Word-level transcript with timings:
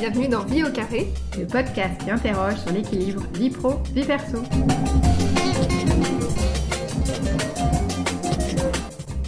Bienvenue 0.00 0.28
dans 0.28 0.46
Vie 0.46 0.64
au 0.64 0.70
carré, 0.70 1.08
le 1.38 1.46
podcast 1.46 2.00
qui 2.02 2.10
interroge 2.10 2.56
sur 2.56 2.72
l'équilibre 2.72 3.22
vie 3.34 3.50
pro, 3.50 3.82
vie 3.94 4.02
perso. 4.02 4.38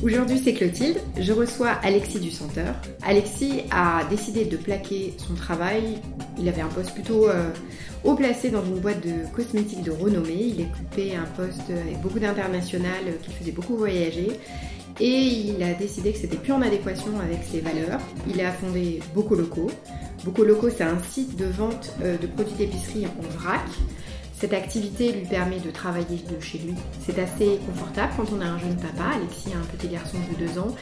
Aujourd'hui, 0.02 0.40
c'est 0.42 0.54
Clotilde. 0.54 0.96
Je 1.20 1.34
reçois 1.34 1.72
Alexis 1.82 2.20
du 2.20 2.30
Centre. 2.30 2.60
Alexis 3.02 3.64
a 3.70 4.04
décidé 4.08 4.46
de 4.46 4.56
plaquer 4.56 5.12
son 5.18 5.34
travail. 5.34 5.98
Il 6.38 6.48
avait 6.48 6.62
un 6.62 6.68
poste 6.68 6.94
plutôt 6.94 7.28
euh, 7.28 7.50
haut 8.02 8.14
placé 8.14 8.48
dans 8.48 8.64
une 8.64 8.78
boîte 8.78 9.04
de 9.06 9.26
cosmétiques 9.36 9.82
de 9.82 9.90
renommée. 9.90 10.54
Il 10.56 10.62
occupait 10.62 11.14
un 11.16 11.26
poste 11.36 11.68
avec 11.68 12.00
beaucoup 12.00 12.18
d'international 12.18 13.08
euh, 13.08 13.12
qui 13.22 13.30
faisait 13.32 13.52
beaucoup 13.52 13.76
voyager 13.76 14.40
et 15.00 15.06
il 15.06 15.62
a 15.62 15.74
décidé 15.74 16.12
que 16.12 16.18
c'était 16.18 16.36
plus 16.36 16.52
en 16.52 16.62
adéquation 16.62 17.18
avec 17.20 17.40
ses 17.50 17.60
valeurs. 17.60 18.00
Il 18.28 18.40
a 18.40 18.52
fondé 18.52 19.00
Bocaux 19.14 19.34
Locaux. 19.34 19.70
Bocaux 20.24 20.44
Locaux, 20.44 20.70
c'est 20.70 20.84
un 20.84 20.98
site 21.02 21.36
de 21.36 21.46
vente 21.46 21.92
euh, 22.02 22.16
de 22.18 22.26
produits 22.26 22.54
d'épicerie 22.54 23.06
en 23.06 23.38
vrac. 23.38 23.62
Cette 24.38 24.54
activité 24.54 25.12
lui 25.12 25.24
permet 25.24 25.60
de 25.60 25.70
travailler 25.70 26.18
de 26.28 26.40
chez 26.40 26.58
lui. 26.58 26.74
C'est 27.06 27.18
assez 27.20 27.60
confortable 27.64 28.12
quand 28.16 28.26
on 28.36 28.40
a 28.40 28.46
un 28.46 28.58
jeune 28.58 28.76
papa. 28.76 29.14
Alexis 29.14 29.50
a 29.54 29.58
un 29.58 29.76
petit 29.76 29.86
garçon 29.88 30.16
de 30.32 30.46
2 30.46 30.58
ans. 30.58 30.74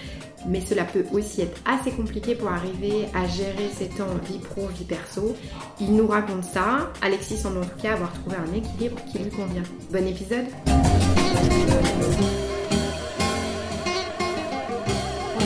Mais 0.48 0.62
cela 0.62 0.84
peut 0.84 1.04
aussi 1.12 1.42
être 1.42 1.60
assez 1.66 1.90
compliqué 1.90 2.34
pour 2.34 2.48
arriver 2.48 3.06
à 3.14 3.26
gérer 3.26 3.68
ses 3.76 3.88
temps 3.88 4.06
vie 4.26 4.38
pro, 4.38 4.66
vie 4.68 4.84
perso. 4.84 5.36
Il 5.78 5.94
nous 5.94 6.06
raconte 6.06 6.44
ça. 6.44 6.90
Alexis 7.02 7.36
semble 7.36 7.58
en 7.58 7.64
tout 7.64 7.82
cas 7.82 7.92
avoir 7.92 8.12
trouvé 8.14 8.36
un 8.36 8.54
équilibre 8.54 8.96
qui 9.12 9.18
lui 9.18 9.30
convient. 9.30 9.64
Bon 9.92 10.06
épisode 10.06 10.46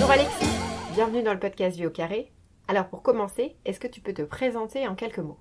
Bonjour 0.06 0.20
Alexis, 0.20 0.44
bienvenue 0.92 1.22
dans 1.22 1.32
le 1.32 1.40
podcast 1.40 1.78
Vie 1.78 1.86
au 1.86 1.90
carré. 1.90 2.30
Alors 2.68 2.90
pour 2.90 3.02
commencer, 3.02 3.56
est-ce 3.64 3.80
que 3.80 3.88
tu 3.88 4.02
peux 4.02 4.12
te 4.12 4.20
présenter 4.20 4.86
en 4.86 4.94
quelques 4.94 5.20
mots? 5.20 5.38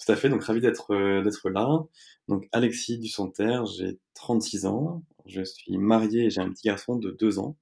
Tout 0.00 0.10
à 0.10 0.16
fait, 0.16 0.30
donc 0.30 0.42
ravi 0.42 0.62
d'être 0.62 0.94
euh, 0.94 1.22
d'être 1.22 1.50
là. 1.50 1.84
Donc 2.28 2.48
Alexis 2.52 2.96
Dusanterre, 2.96 3.66
j'ai 3.66 3.98
36 4.14 4.64
ans, 4.64 5.02
je 5.26 5.42
suis 5.44 5.76
marié 5.76 6.24
et 6.24 6.30
j'ai 6.30 6.40
un 6.40 6.48
petit 6.48 6.68
garçon 6.68 6.96
de 6.96 7.10
2 7.10 7.40
ans. 7.40 7.58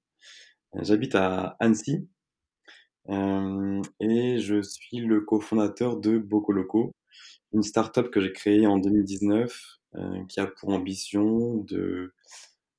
Euh, 0.76 0.78
j'habite 0.84 1.16
à 1.16 1.56
Annecy 1.58 2.08
euh, 3.08 3.82
et 3.98 4.38
je 4.38 4.62
suis 4.62 4.98
le 4.98 5.22
cofondateur 5.22 5.96
de 5.96 6.18
Bocoloco, 6.18 6.92
une 7.52 7.64
start-up 7.64 8.12
que 8.12 8.20
j'ai 8.20 8.32
créée 8.32 8.64
en 8.64 8.78
2019 8.78 9.60
qui 10.28 10.38
a 10.38 10.46
pour 10.46 10.68
ambition 10.68 11.56
de 11.64 12.14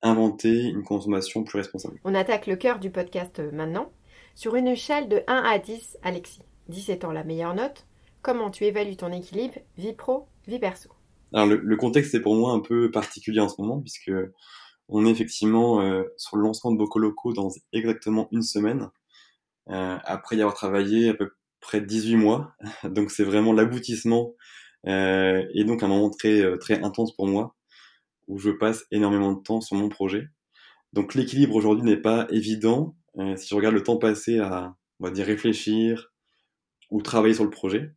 inventer 0.02 0.64
une 0.64 0.82
consommation 0.82 1.44
plus 1.44 1.58
responsable. 1.58 1.98
On 2.04 2.14
attaque 2.14 2.46
le 2.46 2.56
cœur 2.56 2.78
du 2.78 2.90
podcast 2.90 3.38
euh, 3.38 3.50
maintenant. 3.52 3.90
Sur 4.34 4.56
une 4.56 4.66
échelle 4.66 5.08
de 5.08 5.22
1 5.26 5.34
à 5.34 5.58
10, 5.58 5.98
Alexis, 6.02 6.42
10 6.68 6.90
étant 6.90 7.12
la 7.12 7.24
meilleure 7.24 7.54
note, 7.54 7.86
comment 8.22 8.50
tu 8.50 8.64
évalues 8.64 8.96
ton 8.96 9.12
équilibre 9.12 9.58
vie 9.76 9.92
pro, 9.92 10.26
vie 10.46 10.58
perso? 10.58 10.90
Alors 11.32 11.46
le, 11.46 11.76
contexte 11.76 12.14
est 12.14 12.20
pour 12.20 12.34
moi 12.34 12.52
un 12.52 12.60
peu 12.60 12.90
particulier 12.90 13.40
en 13.40 13.48
ce 13.48 13.60
moment 13.60 13.80
puisque 13.80 14.12
on 14.88 15.06
est 15.06 15.10
effectivement 15.10 15.80
euh, 15.80 16.02
sur 16.16 16.36
le 16.36 16.42
lancement 16.42 16.72
de 16.72 16.76
Bocoloco 16.76 17.32
dans 17.32 17.48
exactement 17.72 18.28
une 18.32 18.42
semaine, 18.42 18.90
euh, 19.70 19.96
après 20.04 20.36
y 20.36 20.40
avoir 20.40 20.54
travaillé 20.54 21.10
à 21.10 21.14
peu 21.14 21.30
près 21.60 21.80
18 21.80 22.16
mois. 22.16 22.52
donc 22.84 23.10
c'est 23.10 23.24
vraiment 23.24 23.52
l'aboutissement 23.52 24.34
et 24.84 25.64
donc 25.64 25.84
un 25.84 25.88
moment 25.88 26.10
très, 26.10 26.58
très 26.58 26.82
intense 26.82 27.14
pour 27.14 27.28
moi 27.28 27.54
où 28.28 28.38
je 28.38 28.50
passe 28.50 28.84
énormément 28.90 29.32
de 29.32 29.42
temps 29.42 29.60
sur 29.60 29.76
mon 29.76 29.88
projet. 29.88 30.28
Donc 30.92 31.14
l'équilibre 31.14 31.54
aujourd'hui 31.54 31.84
n'est 31.84 32.00
pas 32.00 32.26
évident 32.30 32.96
euh, 33.18 33.36
si 33.36 33.48
je 33.48 33.54
regarde 33.54 33.74
le 33.74 33.82
temps 33.82 33.98
passé 33.98 34.38
à, 34.38 34.74
on 35.00 35.04
va 35.04 35.10
dire, 35.10 35.26
réfléchir 35.26 36.12
ou 36.90 37.02
travailler 37.02 37.34
sur 37.34 37.44
le 37.44 37.50
projet. 37.50 37.92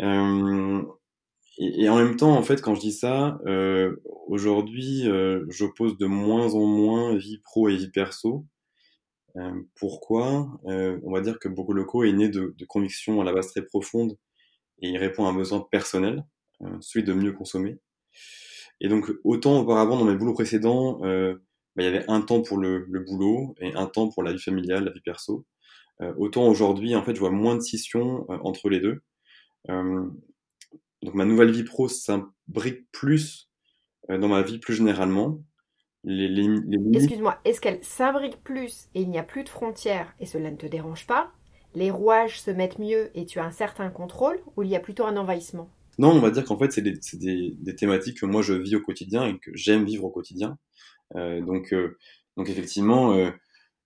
Euh, 0.00 0.82
et, 1.58 1.88
en 1.88 1.96
même 1.96 2.16
temps, 2.16 2.36
en 2.36 2.42
fait, 2.42 2.60
quand 2.60 2.74
je 2.74 2.80
dis 2.80 2.92
ça, 2.92 3.38
euh, 3.46 3.94
aujourd'hui, 4.26 5.04
j'oppose 5.48 5.96
de 5.98 6.06
moins 6.06 6.54
en 6.54 6.66
moins 6.66 7.16
vie 7.16 7.38
pro 7.38 7.68
et 7.68 7.76
vie 7.76 7.90
perso. 7.90 8.46
pourquoi? 9.76 10.48
On 10.64 11.12
va 11.12 11.20
dire 11.20 11.38
que 11.38 11.48
Beaucoup 11.48 11.72
Loco 11.72 12.02
est 12.04 12.12
né 12.12 12.28
de, 12.28 12.54
de 12.56 12.64
convictions 12.64 13.20
à 13.20 13.24
la 13.24 13.32
base 13.32 13.48
très 13.48 13.62
profondes 13.62 14.16
et 14.80 14.88
il 14.88 14.98
répond 14.98 15.26
à 15.26 15.30
un 15.30 15.34
besoin 15.34 15.60
personnel, 15.70 16.24
celui 16.80 17.04
de 17.04 17.12
mieux 17.12 17.32
consommer. 17.32 17.78
Et 18.80 18.88
donc, 18.88 19.10
autant 19.24 19.60
auparavant, 19.60 19.98
dans 19.98 20.04
mes 20.04 20.16
boulots 20.16 20.34
précédents, 20.34 21.00
euh, 21.04 21.34
bah, 21.76 21.82
il 21.82 21.84
y 21.84 21.88
avait 21.88 22.04
un 22.08 22.20
temps 22.20 22.42
pour 22.42 22.58
le, 22.58 22.86
boulot 23.06 23.54
et 23.60 23.74
un 23.74 23.86
temps 23.86 24.08
pour 24.08 24.22
la 24.22 24.32
vie 24.32 24.40
familiale, 24.40 24.84
la 24.84 24.92
vie 24.92 25.00
perso. 25.00 25.46
Euh, 26.00 26.12
autant 26.18 26.46
aujourd'hui, 26.46 26.94
en 26.96 27.04
fait, 27.04 27.14
je 27.14 27.20
vois 27.20 27.30
moins 27.30 27.54
de 27.54 27.60
scission 27.60 28.26
euh, 28.30 28.38
entre 28.42 28.68
les 28.68 28.80
deux. 28.80 29.02
Donc, 29.68 31.14
ma 31.14 31.24
nouvelle 31.24 31.50
vie 31.50 31.64
pro 31.64 31.88
s'imbrique 31.88 32.90
plus 32.92 33.50
dans 34.08 34.28
ma 34.28 34.42
vie 34.42 34.58
plus 34.58 34.74
généralement. 34.74 35.42
Les... 36.02 36.46
Excuse-moi, 36.92 37.38
est-ce 37.46 37.62
qu'elle 37.62 37.82
s'imbrique 37.82 38.42
plus 38.42 38.88
et 38.94 39.00
il 39.00 39.08
n'y 39.08 39.18
a 39.18 39.22
plus 39.22 39.44
de 39.44 39.48
frontières 39.48 40.14
et 40.20 40.26
cela 40.26 40.50
ne 40.50 40.56
te 40.56 40.66
dérange 40.66 41.06
pas? 41.06 41.32
Les 41.74 41.90
rouages 41.90 42.40
se 42.40 42.50
mettent 42.50 42.78
mieux 42.78 43.10
et 43.14 43.24
tu 43.24 43.38
as 43.38 43.44
un 43.44 43.50
certain 43.50 43.88
contrôle 43.88 44.38
ou 44.56 44.62
il 44.62 44.68
y 44.68 44.76
a 44.76 44.80
plutôt 44.80 45.06
un 45.06 45.16
envahissement? 45.16 45.70
Non, 45.98 46.10
on 46.12 46.20
va 46.20 46.30
dire 46.30 46.44
qu'en 46.44 46.58
fait, 46.58 46.72
c'est 46.72 46.82
des, 46.82 46.98
des, 47.14 47.54
des, 47.58 47.76
thématiques 47.76 48.20
que 48.20 48.26
moi 48.26 48.42
je 48.42 48.54
vis 48.54 48.76
au 48.76 48.80
quotidien 48.80 49.26
et 49.26 49.38
que 49.38 49.50
j'aime 49.54 49.84
vivre 49.84 50.04
au 50.04 50.10
quotidien. 50.10 50.58
Euh, 51.16 51.40
donc, 51.40 51.72
euh, 51.72 51.98
donc 52.36 52.48
effectivement, 52.48 53.14
euh, 53.14 53.30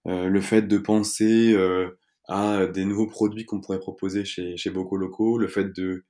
euh, 0.07 0.29
le 0.29 0.41
fait 0.41 0.63
de 0.63 0.79
penser 0.79 1.53
euh, 1.55 1.99
à 2.29 2.67
des 2.67 2.85
nouveaux 2.85 3.07
produits 3.07 3.45
qu'on 3.45 3.61
pourrait 3.61 3.81
proposer 3.81 4.25
chez, 4.25 4.57
chez 4.57 4.71
Bocaux 4.71 4.97
Locaux, 4.97 5.39
le 5.39 5.49
fait 5.49 5.75
de 5.75 6.05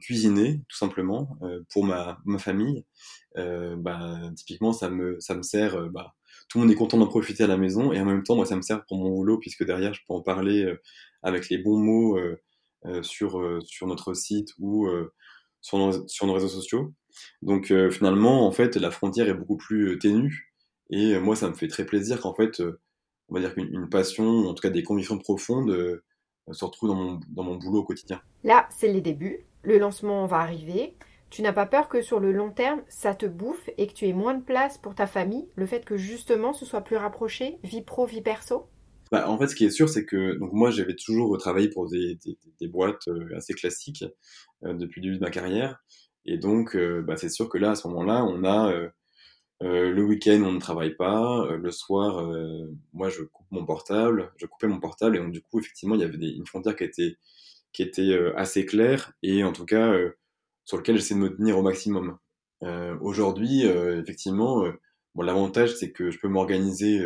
cuisiner 0.00 0.62
tout 0.68 0.76
simplement 0.78 1.36
pour 1.72 1.84
ma, 1.84 2.18
ma 2.24 2.38
famille, 2.38 2.86
bah, 3.36 4.30
typiquement 4.36 4.72
ça 4.72 4.88
me, 4.88 5.18
ça 5.20 5.34
me 5.34 5.42
sert. 5.42 5.90
bah, 5.90 6.14
tout 6.48 6.58
le 6.58 6.64
monde 6.64 6.72
est 6.72 6.76
content 6.76 6.96
d'en 6.96 7.06
profiter 7.06 7.44
à 7.44 7.46
la 7.46 7.58
maison 7.58 7.92
et 7.92 8.00
en 8.00 8.04
même 8.04 8.22
temps, 8.22 8.36
moi, 8.36 8.46
ça 8.46 8.56
me 8.56 8.62
sert 8.62 8.84
pour 8.86 8.96
mon 8.98 9.10
boulot 9.10 9.38
puisque 9.38 9.64
derrière, 9.64 9.92
je 9.92 10.00
peux 10.06 10.14
en 10.14 10.22
parler 10.22 10.72
avec 11.22 11.48
les 11.48 11.58
bons 11.58 11.78
mots 11.78 12.18
euh, 12.18 12.40
sur, 13.02 13.38
euh, 13.38 13.60
sur 13.64 13.86
notre 13.86 14.14
site 14.14 14.48
ou 14.58 14.86
euh, 14.86 15.12
sur 15.60 15.78
nos, 15.78 16.32
réseaux 16.32 16.48
sociaux. 16.48 16.92
Donc 17.42 17.72
finalement, 17.90 18.46
en 18.46 18.52
fait, 18.52 18.76
la 18.76 18.90
frontière 18.90 19.28
est 19.28 19.34
beaucoup 19.34 19.56
plus 19.56 19.98
ténue. 19.98 20.52
Et 20.90 21.18
moi, 21.18 21.36
ça 21.36 21.48
me 21.48 21.54
fait 21.54 21.68
très 21.68 21.86
plaisir 21.86 22.20
qu'en 22.20 22.34
fait, 22.34 22.60
on 23.28 23.34
va 23.34 23.40
dire 23.40 23.54
qu'une 23.54 23.88
passion, 23.88 24.48
en 24.48 24.54
tout 24.54 24.62
cas 24.62 24.70
des 24.70 24.82
convictions 24.82 25.18
profondes, 25.18 26.02
se 26.50 26.64
retrouvent 26.64 26.88
dans 26.88 26.96
mon, 26.96 27.20
dans 27.28 27.44
mon 27.44 27.56
boulot 27.56 27.80
au 27.80 27.84
quotidien. 27.84 28.20
Là, 28.42 28.68
c'est 28.70 28.92
les 28.92 29.00
débuts. 29.00 29.46
Le 29.62 29.78
lancement 29.78 30.26
va 30.26 30.38
arriver. 30.38 30.96
Tu 31.32 31.40
n'as 31.40 31.54
pas 31.54 31.64
peur 31.64 31.88
que 31.88 32.02
sur 32.02 32.20
le 32.20 32.30
long 32.30 32.50
terme, 32.50 32.82
ça 32.88 33.14
te 33.14 33.24
bouffe 33.24 33.70
et 33.78 33.86
que 33.86 33.94
tu 33.94 34.06
aies 34.06 34.12
moins 34.12 34.34
de 34.34 34.42
place 34.42 34.76
pour 34.76 34.94
ta 34.94 35.06
famille? 35.06 35.48
Le 35.56 35.64
fait 35.64 35.82
que 35.82 35.96
justement 35.96 36.52
ce 36.52 36.66
soit 36.66 36.82
plus 36.82 36.96
rapproché, 36.96 37.58
vie 37.62 37.80
pro, 37.80 38.04
vie 38.04 38.20
perso? 38.20 38.68
Bah, 39.12 39.28
en 39.28 39.38
fait, 39.38 39.46
ce 39.48 39.54
qui 39.54 39.66
est 39.66 39.70
sûr, 39.70 39.90
c'est 39.90 40.06
que 40.06 40.38
donc 40.38 40.52
moi, 40.54 40.70
j'avais 40.70 40.96
toujours 40.96 41.36
travaillé 41.36 41.68
pour 41.68 41.86
des, 41.90 42.14
des, 42.24 42.38
des 42.58 42.66
boîtes 42.66 43.08
euh, 43.08 43.36
assez 43.36 43.52
classiques 43.52 44.04
euh, 44.64 44.72
depuis 44.72 45.02
le 45.02 45.08
début 45.08 45.18
de 45.18 45.24
ma 45.24 45.30
carrière. 45.30 45.84
Et 46.24 46.38
donc, 46.38 46.74
euh, 46.74 47.02
bah, 47.02 47.18
c'est 47.18 47.28
sûr 47.28 47.50
que 47.50 47.58
là, 47.58 47.72
à 47.72 47.74
ce 47.74 47.86
moment-là, 47.88 48.24
on 48.24 48.42
a 48.44 48.72
le 49.60 50.02
week-end, 50.02 50.42
on 50.44 50.52
ne 50.52 50.58
travaille 50.58 50.96
pas. 50.96 51.46
le 51.56 51.70
soir, 51.70 52.26
moi, 52.92 53.10
je 53.10 53.22
coupe 53.22 53.46
mon 53.50 53.64
portable. 53.66 54.32
Je 54.36 54.46
coupais 54.46 54.66
mon 54.66 54.80
portable 54.80 55.16
et 55.16 55.20
donc, 55.20 55.30
du 55.32 55.42
coup, 55.42 55.60
effectivement, 55.60 55.94
il 55.94 56.00
y 56.00 56.04
avait 56.04 56.18
des, 56.18 56.30
une 56.30 56.46
frontière 56.46 56.74
qui 56.74 56.84
était 56.84 57.16
qui 57.72 57.82
était 57.82 58.18
assez 58.36 58.66
claire 58.66 59.12
et 59.22 59.44
en 59.44 59.52
tout 59.52 59.64
cas 59.64 59.94
sur 60.64 60.78
lequel 60.78 60.96
j'essaie 60.96 61.14
de 61.14 61.20
me 61.20 61.34
tenir 61.34 61.58
au 61.58 61.62
maximum. 61.62 62.18
Aujourd'hui, 63.00 63.62
effectivement, 63.62 64.64
bon, 65.14 65.22
l'avantage, 65.22 65.76
c'est 65.76 65.92
que 65.92 66.10
je 66.10 66.18
peux 66.18 66.28
m'organiser 66.28 67.00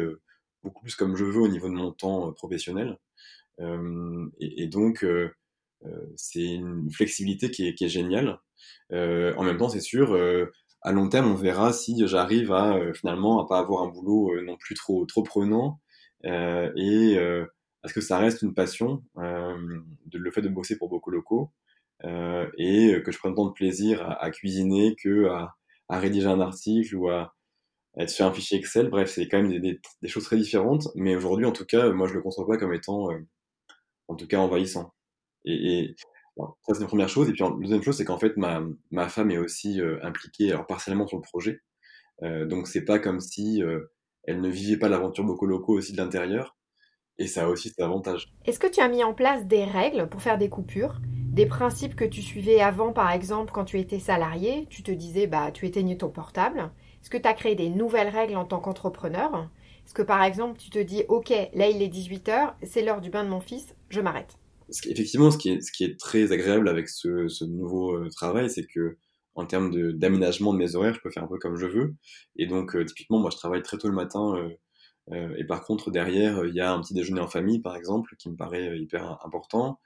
beaucoup 0.66 0.82
plus 0.82 0.96
comme 0.96 1.16
je 1.16 1.24
veux 1.24 1.40
au 1.40 1.48
niveau 1.48 1.68
de 1.68 1.74
mon 1.74 1.92
temps 1.92 2.28
euh, 2.28 2.32
professionnel. 2.32 2.98
Euh, 3.60 4.26
et, 4.40 4.66
donc, 4.66 5.04
euh, 5.04 5.30
c'est 6.16 6.44
une 6.44 6.90
flexibilité 6.90 7.50
qui 7.50 7.68
est, 7.68 7.88
géniale. 7.88 8.38
en 8.90 9.42
même 9.42 9.56
temps, 9.56 9.68
c'est 9.68 9.80
sûr, 9.80 10.18
à 10.82 10.92
long 10.92 11.08
terme, 11.08 11.30
on 11.30 11.34
verra 11.34 11.72
si 11.72 12.06
j'arrive 12.06 12.52
à 12.52 12.92
finalement 12.94 13.42
à 13.42 13.46
pas 13.46 13.58
avoir 13.58 13.82
un 13.84 13.88
boulot 13.88 14.40
non 14.42 14.56
plus 14.56 14.74
trop 14.74 15.06
trop 15.06 15.22
prenant 15.22 15.80
et 16.24 17.12
est-ce 17.84 17.94
que 17.94 18.00
ça 18.00 18.18
reste 18.18 18.42
une 18.42 18.54
passion 18.54 19.04
de 19.16 20.18
le 20.18 20.30
fait 20.30 20.42
de 20.42 20.48
bosser 20.48 20.76
pour 20.76 20.88
beaucoup 20.88 21.10
locaux 21.10 21.52
et 22.02 23.00
que 23.04 23.12
je 23.12 23.18
prenne 23.18 23.34
tant 23.34 23.46
de 23.46 23.52
plaisir 23.52 24.02
à, 24.20 24.30
cuisiner 24.30 24.96
que 24.96 25.28
à, 25.28 25.54
rédiger 25.90 26.26
un 26.26 26.40
article 26.40 26.96
ou 26.96 27.10
à, 27.10 27.35
être 27.98 28.10
sur 28.10 28.26
un 28.26 28.32
fichier 28.32 28.58
Excel. 28.58 28.88
Bref, 28.88 29.10
c'est 29.10 29.28
quand 29.28 29.42
même 29.42 29.60
des, 29.60 29.80
des, 30.02 30.08
choses 30.08 30.24
très 30.24 30.36
différentes. 30.36 30.88
Mais 30.94 31.16
aujourd'hui, 31.16 31.46
en 31.46 31.52
tout 31.52 31.64
cas, 31.64 31.90
moi, 31.90 32.06
je 32.06 32.14
le 32.14 32.22
conçois 32.22 32.46
pas 32.46 32.56
comme 32.56 32.74
étant, 32.74 33.10
euh, 33.10 33.18
en 34.08 34.16
tout 34.16 34.26
cas, 34.26 34.38
envahissant. 34.38 34.92
Et, 35.44 35.94
ça, 36.36 36.74
c'est 36.74 36.80
la 36.80 36.86
première 36.86 37.08
chose. 37.08 37.28
Et 37.30 37.32
puis, 37.32 37.42
la 37.42 37.50
deuxième 37.50 37.82
chose, 37.82 37.96
c'est 37.96 38.04
qu'en 38.04 38.18
fait, 38.18 38.36
ma, 38.36 38.62
ma 38.90 39.08
femme 39.08 39.30
est 39.30 39.38
aussi 39.38 39.80
euh, 39.80 39.98
impliquée, 40.02 40.52
alors 40.52 40.66
partiellement 40.66 41.06
sur 41.06 41.16
le 41.16 41.22
projet. 41.22 41.60
Euh, 42.22 42.44
donc, 42.44 42.68
c'est 42.68 42.84
pas 42.84 42.98
comme 42.98 43.20
si 43.20 43.62
elle 44.24 44.40
ne 44.40 44.48
vivait 44.48 44.78
pas 44.78 44.88
l'aventure 44.88 45.24
Bocoloco 45.24 45.72
aussi 45.78 45.92
de 45.92 45.98
l'intérieur. 45.98 46.56
et 47.18 47.26
ça 47.26 47.44
a 47.44 47.48
aussi 47.48 47.70
cet 47.70 47.80
avantage. 47.80 48.34
Est-ce 48.44 48.58
que 48.58 48.66
tu 48.66 48.80
as 48.80 48.88
mis 48.88 49.02
en 49.02 49.14
place 49.14 49.46
des 49.46 49.64
règles 49.64 50.08
pour 50.08 50.20
faire 50.20 50.36
des 50.36 50.50
coupures? 50.50 51.00
Des 51.36 51.46
principes 51.46 51.94
que 51.94 52.04
tu 52.04 52.22
suivais 52.22 52.60
avant, 52.60 52.92
par 52.92 53.10
exemple, 53.10 53.52
quand 53.52 53.64
tu 53.64 53.78
étais 53.78 53.98
salarié, 53.98 54.66
tu 54.68 54.82
te 54.82 54.90
disais, 54.90 55.26
bah, 55.26 55.50
tu 55.52 55.66
éteignais 55.66 55.96
ton 55.96 56.10
portable. 56.10 56.70
Est-ce 57.06 57.12
que 57.12 57.22
tu 57.22 57.28
as 57.28 57.34
créé 57.34 57.54
des 57.54 57.68
nouvelles 57.68 58.08
règles 58.08 58.34
en 58.34 58.44
tant 58.44 58.58
qu'entrepreneur? 58.58 59.48
Est-ce 59.84 59.94
que, 59.94 60.02
par 60.02 60.24
exemple, 60.24 60.58
tu 60.58 60.70
te 60.70 60.80
dis, 60.80 61.04
OK, 61.06 61.28
là, 61.28 61.68
il 61.68 61.80
est 61.80 61.86
18h, 61.86 62.54
c'est 62.64 62.82
l'heure 62.82 63.00
du 63.00 63.10
bain 63.10 63.22
de 63.22 63.28
mon 63.28 63.38
fils, 63.38 63.76
je 63.90 64.00
m'arrête? 64.00 64.36
Effectivement, 64.86 65.30
ce 65.30 65.38
qui, 65.38 65.50
est, 65.50 66.00
très 66.00 66.32
agréable 66.32 66.68
avec 66.68 66.88
ce, 66.88 67.44
nouveau 67.44 67.94
euh, 67.94 68.08
travail, 68.08 68.50
c'est 68.50 68.66
que 68.66 68.98
en 69.36 69.46
termes 69.46 69.92
d'aménagement 69.92 70.52
de, 70.52 70.58
mes 70.58 70.74
horaires, 70.74 70.94
je 70.94 71.00
peux 71.00 71.12
faire 71.12 71.22
un 71.22 71.28
peu 71.28 71.38
comme 71.38 71.54
je 71.54 71.66
veux. 71.66 71.94
Et 72.34 72.48
donc, 72.48 72.74
euh, 72.74 72.84
typiquement, 72.84 73.20
moi, 73.20 73.30
je 73.30 73.36
travaille 73.36 73.62
très 73.62 73.78
tôt 73.78 73.86
le 73.86 73.94
matin. 73.94 74.50
Euh, 75.12 75.32
et 75.38 75.44
par 75.44 75.62
contre, 75.62 75.92
derrière, 75.92 76.44
il 76.44 76.56
y 76.56 76.60
a 76.60 76.72
un 76.72 76.80
petit 76.80 76.94
déjeuner 76.94 77.20
en 77.20 77.28
famille, 77.28 77.60
par 77.60 77.76
exemple, 77.76 78.16
qui 78.18 78.28
me 78.28 78.34
paraît 78.34 78.80
hyper 78.80 79.24
important. 79.24 79.78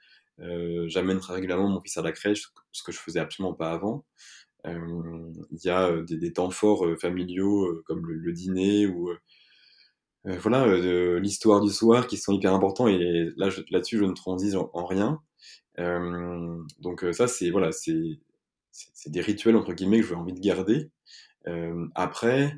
J'amène 0.87 1.19
très 1.19 1.35
régulièrement 1.35 1.69
mon 1.69 1.81
fils 1.81 1.97
à 1.97 2.01
la 2.01 2.13
crèche, 2.13 2.47
ce 2.71 2.81
que 2.81 2.91
je 2.91 2.97
faisais 2.97 3.19
absolument 3.19 3.53
pas 3.53 3.71
avant. 3.71 4.05
Euh, 4.67 5.33
il 5.51 5.65
y 5.65 5.69
a 5.69 5.87
euh, 5.87 6.03
des, 6.03 6.33
temps 6.33 6.51
forts 6.51 6.85
euh, 6.85 6.95
familiaux 6.95 7.81
comme 7.85 8.05
le, 8.05 8.31
dîner 8.31 8.85
ou 8.85 9.09
voilà 10.23 10.67
l'histoire 11.19 11.61
du 11.61 11.71
soir 11.71 12.05
qui 12.05 12.15
sont 12.17 12.31
hyper 12.31 12.53
importants 12.53 12.87
et 12.87 13.31
là 13.37 13.49
là-dessus 13.71 13.97
je 13.97 14.03
ne 14.03 14.13
transige 14.13 14.55
en, 14.55 14.69
en 14.73 14.85
rien. 14.85 15.19
donc 16.79 17.03
ça 17.11 17.27
c'est 17.27 17.49
voilà 17.49 17.71
c'est 17.71 18.19
c'est 18.71 19.09
des 19.09 19.21
rituels 19.21 19.55
entre 19.55 19.73
guillemets 19.73 19.99
que 20.01 20.07
j'ai 20.07 20.15
envie 20.15 20.33
de 20.33 20.39
garder. 20.39 20.91
après 21.95 22.55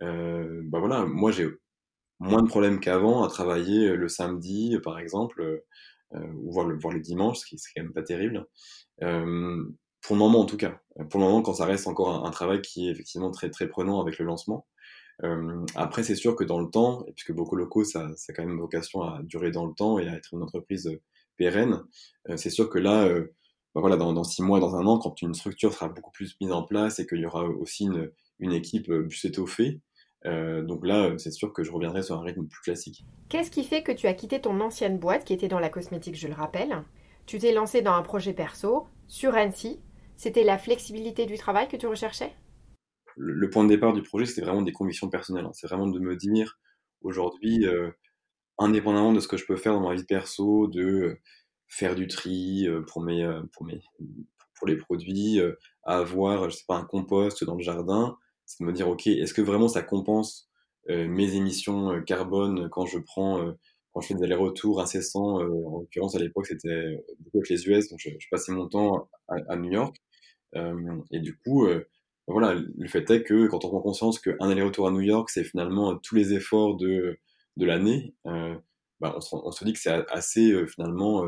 bah 0.00 0.80
voilà 0.80 1.06
moi 1.06 1.30
j'ai 1.30 1.48
moins 2.18 2.42
de 2.42 2.48
problèmes 2.48 2.80
qu'avant 2.80 3.22
à 3.22 3.28
travailler 3.28 3.94
le 3.94 4.08
samedi 4.08 4.76
par 4.82 4.98
exemple 4.98 5.62
ou 6.12 6.52
voir 6.52 6.66
le, 6.66 6.76
voir 6.76 6.98
dimanche, 6.98 7.38
ce 7.38 7.46
qui 7.46 7.54
est 7.54 7.58
quand 7.76 7.82
même 7.84 7.92
pas 7.92 8.02
terrible. 8.02 8.44
Euh, 10.04 10.06
pour 10.06 10.16
le 10.16 10.20
moment 10.20 10.40
en 10.40 10.46
tout 10.46 10.56
cas. 10.56 10.80
Pour 11.10 11.20
le 11.20 11.26
moment, 11.26 11.42
quand 11.42 11.54
ça 11.54 11.64
reste 11.64 11.86
encore 11.86 12.24
un, 12.24 12.30
travail 12.30 12.62
qui 12.62 12.88
est 12.88 12.90
effectivement 12.90 13.30
très 13.30 13.50
très 13.50 13.68
prenant 13.68 14.00
avec 14.00 14.18
le 14.18 14.24
lancement. 14.24 14.66
Euh, 15.22 15.64
après, 15.74 16.02
c'est 16.02 16.16
sûr 16.16 16.34
que 16.34 16.44
dans 16.44 16.60
le 16.60 16.68
temps, 16.68 17.04
puisque 17.14 17.32
beaucoup 17.32 17.56
locaux, 17.56 17.84
ça, 17.84 18.06
a 18.06 18.32
quand 18.32 18.44
même 18.44 18.58
vocation 18.58 19.02
à 19.02 19.20
durer 19.22 19.50
dans 19.50 19.66
le 19.66 19.74
temps 19.74 19.98
et 19.98 20.08
à 20.08 20.14
être 20.14 20.34
une 20.34 20.42
entreprise 20.42 20.90
pérenne, 21.36 21.82
euh, 22.28 22.36
c'est 22.36 22.50
sûr 22.50 22.68
que 22.68 22.78
là, 22.78 23.04
euh, 23.04 23.34
bah 23.74 23.80
voilà, 23.80 23.96
dans, 23.96 24.24
six 24.24 24.42
mois, 24.42 24.60
dans 24.60 24.76
un 24.76 24.86
an, 24.86 24.98
quand 24.98 25.20
une 25.22 25.34
structure 25.34 25.72
sera 25.72 25.88
beaucoup 25.88 26.12
plus 26.12 26.36
mise 26.40 26.52
en 26.52 26.62
place 26.62 26.98
et 26.98 27.06
qu'il 27.06 27.18
y 27.18 27.26
aura 27.26 27.44
aussi 27.44 27.84
une, 27.84 28.10
une 28.38 28.52
équipe 28.52 28.86
plus 28.86 29.24
étoffée, 29.24 29.80
euh, 30.26 30.62
donc 30.62 30.86
là, 30.86 31.12
c'est 31.18 31.30
sûr 31.30 31.52
que 31.52 31.62
je 31.62 31.70
reviendrai 31.70 32.02
sur 32.02 32.16
un 32.16 32.22
rythme 32.22 32.46
plus 32.46 32.62
classique. 32.62 33.04
Qu'est-ce 33.28 33.50
qui 33.50 33.64
fait 33.64 33.82
que 33.82 33.92
tu 33.92 34.06
as 34.06 34.14
quitté 34.14 34.40
ton 34.40 34.60
ancienne 34.60 34.98
boîte 34.98 35.24
qui 35.24 35.32
était 35.32 35.48
dans 35.48 35.58
la 35.58 35.68
cosmétique, 35.68 36.16
je 36.16 36.28
le 36.28 36.34
rappelle? 36.34 36.82
Tu 37.26 37.38
t'es 37.38 37.52
lancé 37.52 37.82
dans 37.82 37.92
un 37.92 38.02
projet 38.02 38.32
perso 38.32 38.86
sur 39.08 39.34
Annecy. 39.34 39.80
C'était 40.16 40.44
la 40.44 40.58
flexibilité 40.58 41.26
du 41.26 41.36
travail 41.36 41.68
que 41.68 41.76
tu 41.76 41.86
recherchais? 41.86 42.34
Le, 43.16 43.48
point 43.48 43.64
de 43.64 43.68
départ 43.68 43.92
du 43.92 44.02
projet, 44.02 44.26
c'était 44.26 44.42
vraiment 44.42 44.62
des 44.62 44.72
convictions 44.72 45.08
personnelles. 45.08 45.44
Hein. 45.44 45.52
C'est 45.52 45.68
vraiment 45.68 45.86
de 45.86 45.98
me 46.00 46.16
dire 46.16 46.58
aujourd'hui, 47.02 47.66
euh, 47.66 47.90
indépendamment 48.58 49.12
de 49.12 49.20
ce 49.20 49.28
que 49.28 49.36
je 49.36 49.46
peux 49.46 49.56
faire 49.56 49.74
dans 49.74 49.88
ma 49.88 49.94
vie 49.94 50.04
perso, 50.04 50.66
de 50.68 51.18
faire 51.68 51.94
du 51.94 52.06
tri 52.08 52.66
euh, 52.66 52.82
pour 52.82 53.02
mes, 53.02 53.24
euh, 53.24 53.42
pour 53.52 53.66
mes, 53.66 53.80
pour 54.58 54.66
les 54.66 54.76
produits, 54.76 55.40
euh, 55.40 55.54
avoir, 55.84 56.50
je 56.50 56.56
sais 56.56 56.64
pas, 56.66 56.76
un 56.76 56.84
compost 56.84 57.44
dans 57.44 57.56
le 57.56 57.62
jardin 57.62 58.16
c'est 58.46 58.62
de 58.62 58.66
me 58.66 58.72
dire, 58.72 58.88
ok, 58.88 59.06
est-ce 59.06 59.34
que 59.34 59.42
vraiment 59.42 59.68
ça 59.68 59.82
compense 59.82 60.48
euh, 60.90 61.08
mes 61.08 61.34
émissions 61.34 61.92
euh, 61.92 62.00
carbone 62.00 62.68
quand 62.70 62.86
je 62.86 62.98
prends, 62.98 63.40
euh, 63.40 63.52
quand 63.94 64.00
je 64.00 64.08
fais 64.08 64.14
des 64.14 64.24
allers-retours 64.24 64.80
incessants, 64.80 65.40
euh, 65.40 65.48
en 65.48 65.80
l'occurrence 65.80 66.14
à 66.14 66.18
l'époque 66.18 66.46
c'était 66.46 67.02
beaucoup 67.20 67.38
avec 67.38 67.48
les 67.48 67.66
US, 67.68 67.88
donc 67.88 68.00
je, 68.00 68.10
je 68.18 68.26
passais 68.30 68.52
mon 68.52 68.68
temps 68.68 69.08
à, 69.28 69.36
à 69.48 69.56
New 69.56 69.70
York, 69.70 69.96
et 71.10 71.18
du 71.18 71.36
coup, 71.38 71.66
voilà, 72.28 72.54
le 72.54 72.88
fait 72.88 73.10
est 73.10 73.24
que 73.24 73.48
quand 73.48 73.64
on 73.64 73.70
prend 73.70 73.80
conscience 73.80 74.20
qu'un 74.20 74.48
aller-retour 74.48 74.86
à 74.86 74.92
New 74.92 75.00
York, 75.00 75.28
c'est 75.28 75.42
finalement 75.42 75.96
tous 75.96 76.14
les 76.14 76.32
efforts 76.32 76.76
de, 76.76 77.18
de 77.56 77.66
l'année, 77.66 78.14
bah, 78.24 79.14
on, 79.16 79.20
se, 79.20 79.34
on, 79.34 79.50
se, 79.50 79.64
dit 79.64 79.72
que 79.72 79.80
c'est 79.80 79.90
assez 80.10 80.54
finalement 80.68 81.26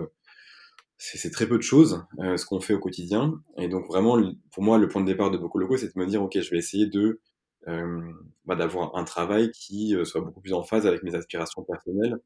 c'est 0.98 1.30
très 1.30 1.46
peu 1.46 1.56
de 1.56 1.62
choses 1.62 2.04
euh, 2.20 2.36
ce 2.36 2.46
qu'on 2.46 2.60
fait 2.60 2.74
au 2.74 2.78
quotidien. 2.78 3.42
Et 3.58 3.68
donc 3.68 3.86
vraiment, 3.86 4.18
pour 4.52 4.62
moi, 4.62 4.78
le 4.78 4.88
point 4.88 5.02
de 5.02 5.06
départ 5.06 5.30
de 5.30 5.38
beaucoup 5.38 5.58
locaux, 5.58 5.76
c'est 5.76 5.94
de 5.94 5.98
me 5.98 6.06
dire, 6.06 6.22
ok, 6.22 6.40
je 6.40 6.50
vais 6.50 6.58
essayer 6.58 6.86
de 6.86 7.20
euh, 7.68 8.00
bah, 8.44 8.56
d'avoir 8.56 8.96
un 8.96 9.04
travail 9.04 9.50
qui 9.50 9.94
euh, 9.94 10.04
soit 10.04 10.20
beaucoup 10.20 10.40
plus 10.40 10.52
en 10.52 10.62
phase 10.62 10.86
avec 10.86 11.02
mes 11.02 11.14
aspirations 11.14 11.64
personnelles 11.64 12.16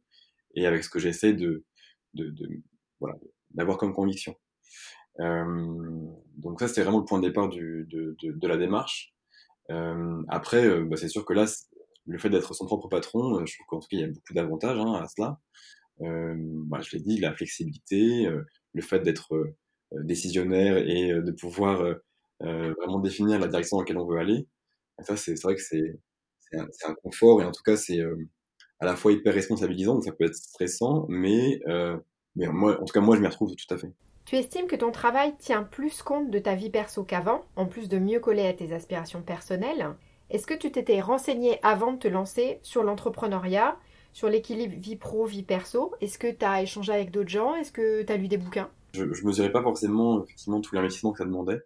et 0.55 0.67
avec 0.67 0.85
ce 0.85 0.91
que 0.91 0.99
j'essaie 0.99 1.35
de, 1.35 1.64
de, 2.14 2.31
de, 2.31 2.49
voilà, 3.00 3.17
d'avoir 3.52 3.79
comme 3.79 3.93
conviction. 3.94 4.35
Euh, 5.20 6.06
donc 6.37 6.61
ça, 6.61 6.69
c'était 6.69 6.82
vraiment 6.82 7.00
le 7.00 7.05
point 7.05 7.20
de 7.20 7.26
départ 7.26 7.49
du, 7.49 7.87
de, 7.91 8.17
de, 8.23 8.32
de 8.32 8.49
la 8.49 8.56
démarche. 8.56 9.14
Euh, 9.70 10.23
après, 10.29 10.82
bah, 10.85 10.97
c'est 10.97 11.08
sûr 11.08 11.25
que 11.25 11.32
là, 11.35 11.47
le 12.06 12.19
fait 12.19 12.31
d'être 12.31 12.55
son 12.55 12.67
propre 12.67 12.88
patron, 12.88 13.44
je 13.47 13.55
trouve 13.55 13.67
qu'en 13.67 13.81
tout 13.81 13.88
cas, 13.88 13.97
il 13.97 14.00
y 14.00 14.05
a 14.05 14.08
beaucoup 14.08 14.35
d'avantages 14.35 14.79
hein, 14.79 14.94
à 14.94 15.06
cela. 15.08 15.38
Euh, 16.02 16.35
bah, 16.38 16.81
je 16.82 16.97
l'ai 16.97 17.02
dit, 17.02 17.19
la 17.19 17.35
flexibilité, 17.35 18.26
euh, 18.26 18.43
le 18.73 18.82
fait 18.82 19.00
d'être 19.00 19.35
euh, 19.35 19.55
décisionnaire 20.05 20.79
et 20.79 21.12
de 21.12 21.32
pouvoir 21.32 21.97
vraiment 22.41 23.00
définir 23.00 23.38
la 23.38 23.49
direction 23.49 23.76
dans 23.76 23.82
laquelle 23.82 23.99
on 23.99 24.06
veut 24.06 24.19
aller. 24.19 24.47
Ça, 25.00 25.17
c'est 25.17 25.41
vrai 25.43 25.56
que 25.56 25.62
c'est 25.62 25.99
un, 26.55 26.67
un, 26.88 26.94
confort 27.02 27.43
et 27.43 27.44
en 27.44 27.52
tout 27.52 27.62
cas, 27.64 27.76
c'est 27.76 28.00
à 28.81 28.87
la 28.87 28.97
fois 28.97 29.12
hyper 29.12 29.35
responsabilisant, 29.35 29.94
donc 29.94 30.05
ça 30.05 30.12
peut 30.12 30.25
être 30.25 30.35
stressant, 30.35 31.06
mais, 31.09 31.61
mais 32.37 32.47
moi, 32.49 32.81
en 32.81 32.85
tout 32.85 32.93
cas, 32.93 33.00
moi, 33.00 33.17
je 33.17 33.21
m'y 33.21 33.29
retrouve 33.29 33.55
tout 33.55 33.75
à 33.75 33.79
fait. 33.79 33.93
Tu 34.25 34.37
estimes 34.37 34.69
que 34.69 34.77
ton 34.77 34.93
travail 34.93 35.35
tient 35.38 35.65
plus 35.65 36.03
compte 36.03 36.31
de 36.31 36.38
ta 36.38 36.55
vie 36.55 36.71
perso 36.71 37.03
qu'avant, 37.03 37.43
en 37.56 37.67
plus 37.67 37.88
de 37.88 37.99
mieux 37.99 38.21
coller 38.21 38.47
à 38.47 38.53
tes 38.53 38.73
aspirations 38.73 39.23
personnelles? 39.23 39.94
Est-ce 40.31 40.47
que 40.47 40.55
tu 40.55 40.71
t'étais 40.71 41.00
renseigné 41.00 41.59
avant 41.65 41.93
de 41.93 41.99
te 41.99 42.06
lancer 42.06 42.61
sur 42.62 42.85
l'entrepreneuriat 42.85 43.77
sur 44.12 44.29
l'équilibre 44.29 44.75
vie 44.77 44.97
pro, 44.97 45.26
vie 45.26 45.43
perso? 45.43 45.94
Est-ce 46.00 46.19
que 46.19 46.31
tu 46.31 46.44
as 46.44 46.62
échangé 46.62 46.93
avec 46.93 47.11
d'autres 47.11 47.29
gens? 47.29 47.55
Est-ce 47.56 47.73
que 47.73 48.03
tu 48.03 48.12
as 48.12 48.17
lu 48.17 48.29
des 48.29 48.37
bouquins? 48.37 48.71
Je 48.93 49.03
ne 49.05 49.26
mesurais 49.26 49.50
pas 49.50 49.62
forcément 49.62 50.23
effectivement 50.23 50.61
tout 50.61 50.75
l'investissement 50.75 51.11
que 51.12 51.19
ça 51.19 51.25
demandait, 51.25 51.55
euh, 51.55 51.61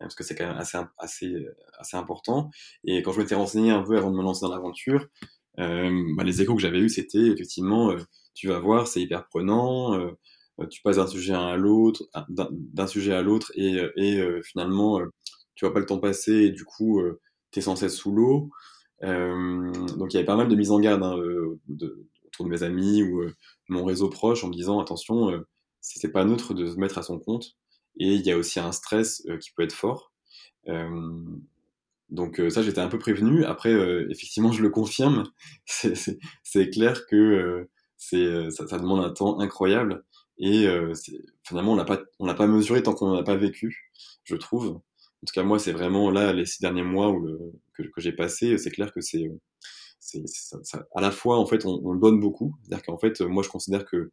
parce 0.00 0.14
que 0.14 0.24
c'est 0.24 0.34
quand 0.34 0.46
même 0.46 0.56
assez, 0.56 0.78
assez, 0.96 1.46
assez 1.78 1.96
important. 1.96 2.50
Et 2.84 3.02
quand 3.02 3.12
je 3.12 3.20
m'étais 3.20 3.34
renseigné 3.34 3.70
un 3.70 3.82
peu 3.82 3.98
avant 3.98 4.10
de 4.10 4.16
me 4.16 4.22
lancer 4.22 4.46
dans 4.46 4.54
l'aventure, 4.54 5.02
euh, 5.02 5.06
bah, 5.58 6.24
les 6.24 6.42
échos 6.42 6.54
que 6.54 6.62
j'avais 6.62 6.78
eus, 6.78 6.88
c'était 6.88 7.26
effectivement, 7.26 7.90
euh, 7.90 7.98
tu 8.34 8.48
vas 8.48 8.58
voir, 8.60 8.86
c'est 8.86 9.00
hyper 9.00 9.26
prenant, 9.28 9.98
euh, 9.98 10.66
tu 10.70 10.82
passes 10.82 10.96
d'un 10.96 11.06
sujet 11.06 11.34
à 11.34 11.56
l'autre, 11.56 12.08
d'un 12.28 12.86
sujet 12.86 13.12
à 13.12 13.22
l'autre, 13.22 13.52
et, 13.54 13.78
finalement, 14.42 15.00
tu 15.54 15.64
vois 15.64 15.74
pas 15.74 15.80
le 15.80 15.86
temps 15.86 15.98
passer, 15.98 16.32
et 16.32 16.50
du 16.50 16.64
coup, 16.64 17.00
tu 17.52 17.58
es 17.60 17.62
sans 17.62 17.76
cesse 17.76 17.96
sous 17.96 18.12
l'eau. 18.12 18.50
Euh, 19.04 19.70
donc 19.96 20.12
il 20.12 20.14
y 20.14 20.18
avait 20.18 20.26
pas 20.26 20.36
mal 20.36 20.48
de 20.48 20.56
mises 20.56 20.72
en 20.72 20.80
garde 20.80 21.02
hein, 21.02 21.16
euh, 21.16 21.60
autour 22.26 22.44
de 22.44 22.50
mes 22.50 22.64
amis 22.64 23.02
ou 23.04 23.20
euh, 23.22 23.32
mon 23.68 23.84
réseau 23.84 24.08
proche 24.08 24.42
en 24.42 24.48
me 24.48 24.52
disant 24.52 24.80
attention, 24.80 25.30
euh, 25.30 25.46
c'est 25.80 26.10
pas 26.10 26.24
neutre 26.24 26.52
de 26.54 26.66
se 26.66 26.76
mettre 26.76 26.98
à 26.98 27.02
son 27.02 27.18
compte. 27.18 27.56
Et 28.00 28.14
il 28.14 28.26
y 28.26 28.32
a 28.32 28.36
aussi 28.36 28.60
un 28.60 28.72
stress 28.72 29.26
qui 29.40 29.50
peut 29.52 29.62
être 29.62 29.72
fort. 29.72 30.12
Donc 32.10 32.40
ça, 32.50 32.62
j'étais 32.62 32.80
un 32.80 32.88
peu 32.88 32.98
prévenu. 32.98 33.44
Après, 33.44 33.72
effectivement, 34.10 34.52
je 34.52 34.62
le 34.62 34.70
confirme. 34.70 35.24
C'est 35.66 36.70
clair 36.70 37.06
que 37.06 37.68
c'est 37.96 38.50
ça, 38.50 38.66
ça, 38.66 38.78
demande 38.78 39.04
un 39.04 39.10
temps 39.10 39.40
incroyable. 39.40 40.04
Et 40.38 40.66
finalement, 41.42 41.72
on 41.72 41.76
l'a 41.76 41.84
pas, 41.84 42.00
on 42.18 42.26
l'a 42.26 42.34
pas 42.34 42.46
mesuré 42.46 42.82
tant 42.82 42.94
qu'on 42.94 43.14
n'a 43.14 43.22
pas 43.24 43.36
vécu, 43.36 43.90
je 44.24 44.36
trouve 44.36 44.80
en 45.22 45.26
tout 45.26 45.32
cas 45.34 45.42
moi 45.42 45.58
c'est 45.58 45.72
vraiment 45.72 46.10
là 46.10 46.32
les 46.32 46.46
six 46.46 46.60
derniers 46.60 46.82
mois 46.82 47.10
où 47.10 47.20
le, 47.20 47.38
que, 47.74 47.84
j'ai 47.96 48.12
passé 48.12 48.58
c'est 48.58 48.70
clair 48.70 48.92
que 48.92 49.00
c'est 49.00 49.30
c'est 50.00 50.22
à 50.94 51.00
la 51.00 51.10
fois 51.10 51.38
en 51.38 51.46
fait 51.46 51.66
on, 51.66 51.80
on 51.84 51.94
donne 51.94 52.20
beaucoup 52.20 52.54
c'est-à-dire 52.62 52.84
qu'en 52.84 52.98
fait 52.98 53.20
moi 53.22 53.42
je 53.42 53.48
considère 53.48 53.84
que 53.84 54.12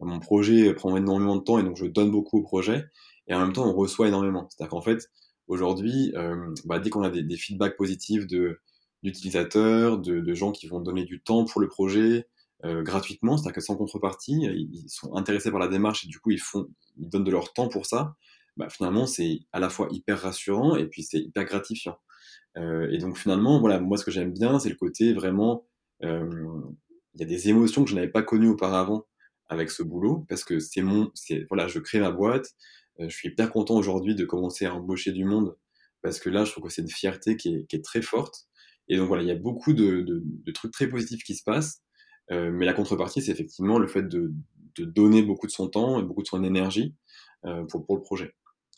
mon 0.00 0.20
projet 0.20 0.74
prend 0.74 0.96
énormément 0.96 1.36
de 1.36 1.42
temps 1.42 1.58
et 1.58 1.62
donc 1.62 1.76
je 1.76 1.86
donne 1.86 2.10
beaucoup 2.10 2.38
au 2.38 2.42
projet 2.42 2.84
et 3.28 3.34
en 3.34 3.40
même 3.40 3.52
temps 3.52 3.66
on 3.66 3.74
reçoit 3.74 4.08
énormément 4.08 4.46
c'est-à-dire 4.50 4.70
qu'en 4.70 4.82
fait 4.82 5.08
aujourd'hui 5.52 6.12
euh, 6.16 6.52
bah, 6.64 6.78
dès 6.78 6.90
qu'on 6.90 7.02
a 7.02 7.10
des, 7.10 7.36
feedbacks 7.36 7.76
positifs 7.76 8.26
d'utilisateurs 8.26 9.98
de, 9.98 10.34
gens 10.34 10.52
qui 10.52 10.66
vont 10.66 10.80
donner 10.80 11.04
du 11.04 11.20
temps 11.20 11.44
pour 11.44 11.60
le 11.60 11.68
projet 11.68 12.26
euh, 12.64 12.82
gratuitement 12.82 13.36
c'est-à-dire 13.36 13.54
que 13.54 13.60
sans 13.60 13.76
contrepartie 13.76 14.42
ils 14.42 14.88
sont 14.88 15.14
intéressés 15.14 15.50
par 15.50 15.60
la 15.60 15.68
démarche 15.68 16.04
et 16.04 16.08
du 16.08 16.18
coup 16.18 16.30
ils 16.30 16.40
donnent 16.96 17.24
de 17.24 17.30
leur 17.30 17.52
temps 17.52 17.68
pour 17.68 17.86
ça 17.86 18.16
bah, 18.56 18.68
finalement, 18.68 19.06
c'est 19.06 19.40
à 19.52 19.60
la 19.60 19.70
fois 19.70 19.88
hyper 19.90 20.20
rassurant 20.20 20.76
et 20.76 20.86
puis 20.86 21.02
c'est 21.02 21.18
hyper 21.18 21.44
gratifiant. 21.44 21.96
Euh, 22.58 22.88
et 22.90 22.98
donc 22.98 23.16
finalement, 23.16 23.60
voilà, 23.60 23.80
moi 23.80 23.96
ce 23.96 24.04
que 24.04 24.10
j'aime 24.10 24.32
bien, 24.32 24.58
c'est 24.58 24.68
le 24.68 24.74
côté 24.76 25.14
vraiment, 25.14 25.66
euh, 26.02 26.28
il 27.14 27.20
y 27.20 27.24
a 27.24 27.26
des 27.26 27.48
émotions 27.48 27.84
que 27.84 27.90
je 27.90 27.94
n'avais 27.94 28.10
pas 28.10 28.22
connues 28.22 28.48
auparavant 28.48 29.06
avec 29.48 29.70
ce 29.70 29.82
boulot, 29.82 30.26
parce 30.28 30.44
que 30.44 30.58
c'est 30.60 30.82
mon, 30.82 31.10
voilà, 31.48 31.68
je 31.68 31.78
crée 31.78 32.00
ma 32.00 32.10
boîte, 32.10 32.46
euh, 32.46 32.81
je 32.98 33.08
suis 33.08 33.28
hyper 33.28 33.50
content 33.50 33.76
aujourd'hui 33.76 34.14
de 34.14 34.24
commencer 34.24 34.66
à 34.66 34.74
embaucher 34.74 35.12
du 35.12 35.24
monde, 35.24 35.56
parce 36.02 36.18
que 36.18 36.30
là, 36.30 36.44
je 36.44 36.52
trouve 36.52 36.64
que 36.64 36.72
c'est 36.72 36.82
une 36.82 36.90
fierté 36.90 37.36
qui 37.36 37.66
est, 37.70 37.84
très 37.84 38.02
forte. 38.02 38.46
Et 38.88 38.96
donc 38.96 39.08
voilà, 39.08 39.22
il 39.22 39.28
y 39.28 39.32
a 39.32 39.36
beaucoup 39.36 39.72
de, 39.72 40.22
trucs 40.52 40.72
très 40.72 40.88
positifs 40.88 41.22
qui 41.24 41.34
se 41.34 41.44
passent. 41.44 41.82
mais 42.30 42.66
la 42.66 42.74
contrepartie, 42.74 43.22
c'est 43.22 43.32
effectivement 43.32 43.78
le 43.78 43.86
fait 43.86 44.08
de, 44.08 44.32
donner 44.78 45.22
beaucoup 45.22 45.46
de 45.46 45.52
son 45.52 45.68
temps 45.68 46.00
et 46.00 46.02
beaucoup 46.02 46.22
de 46.22 46.28
son 46.28 46.44
énergie 46.44 46.94
pour, 47.68 47.84
pour 47.86 47.96
le 47.96 48.02
projet. 48.02 48.34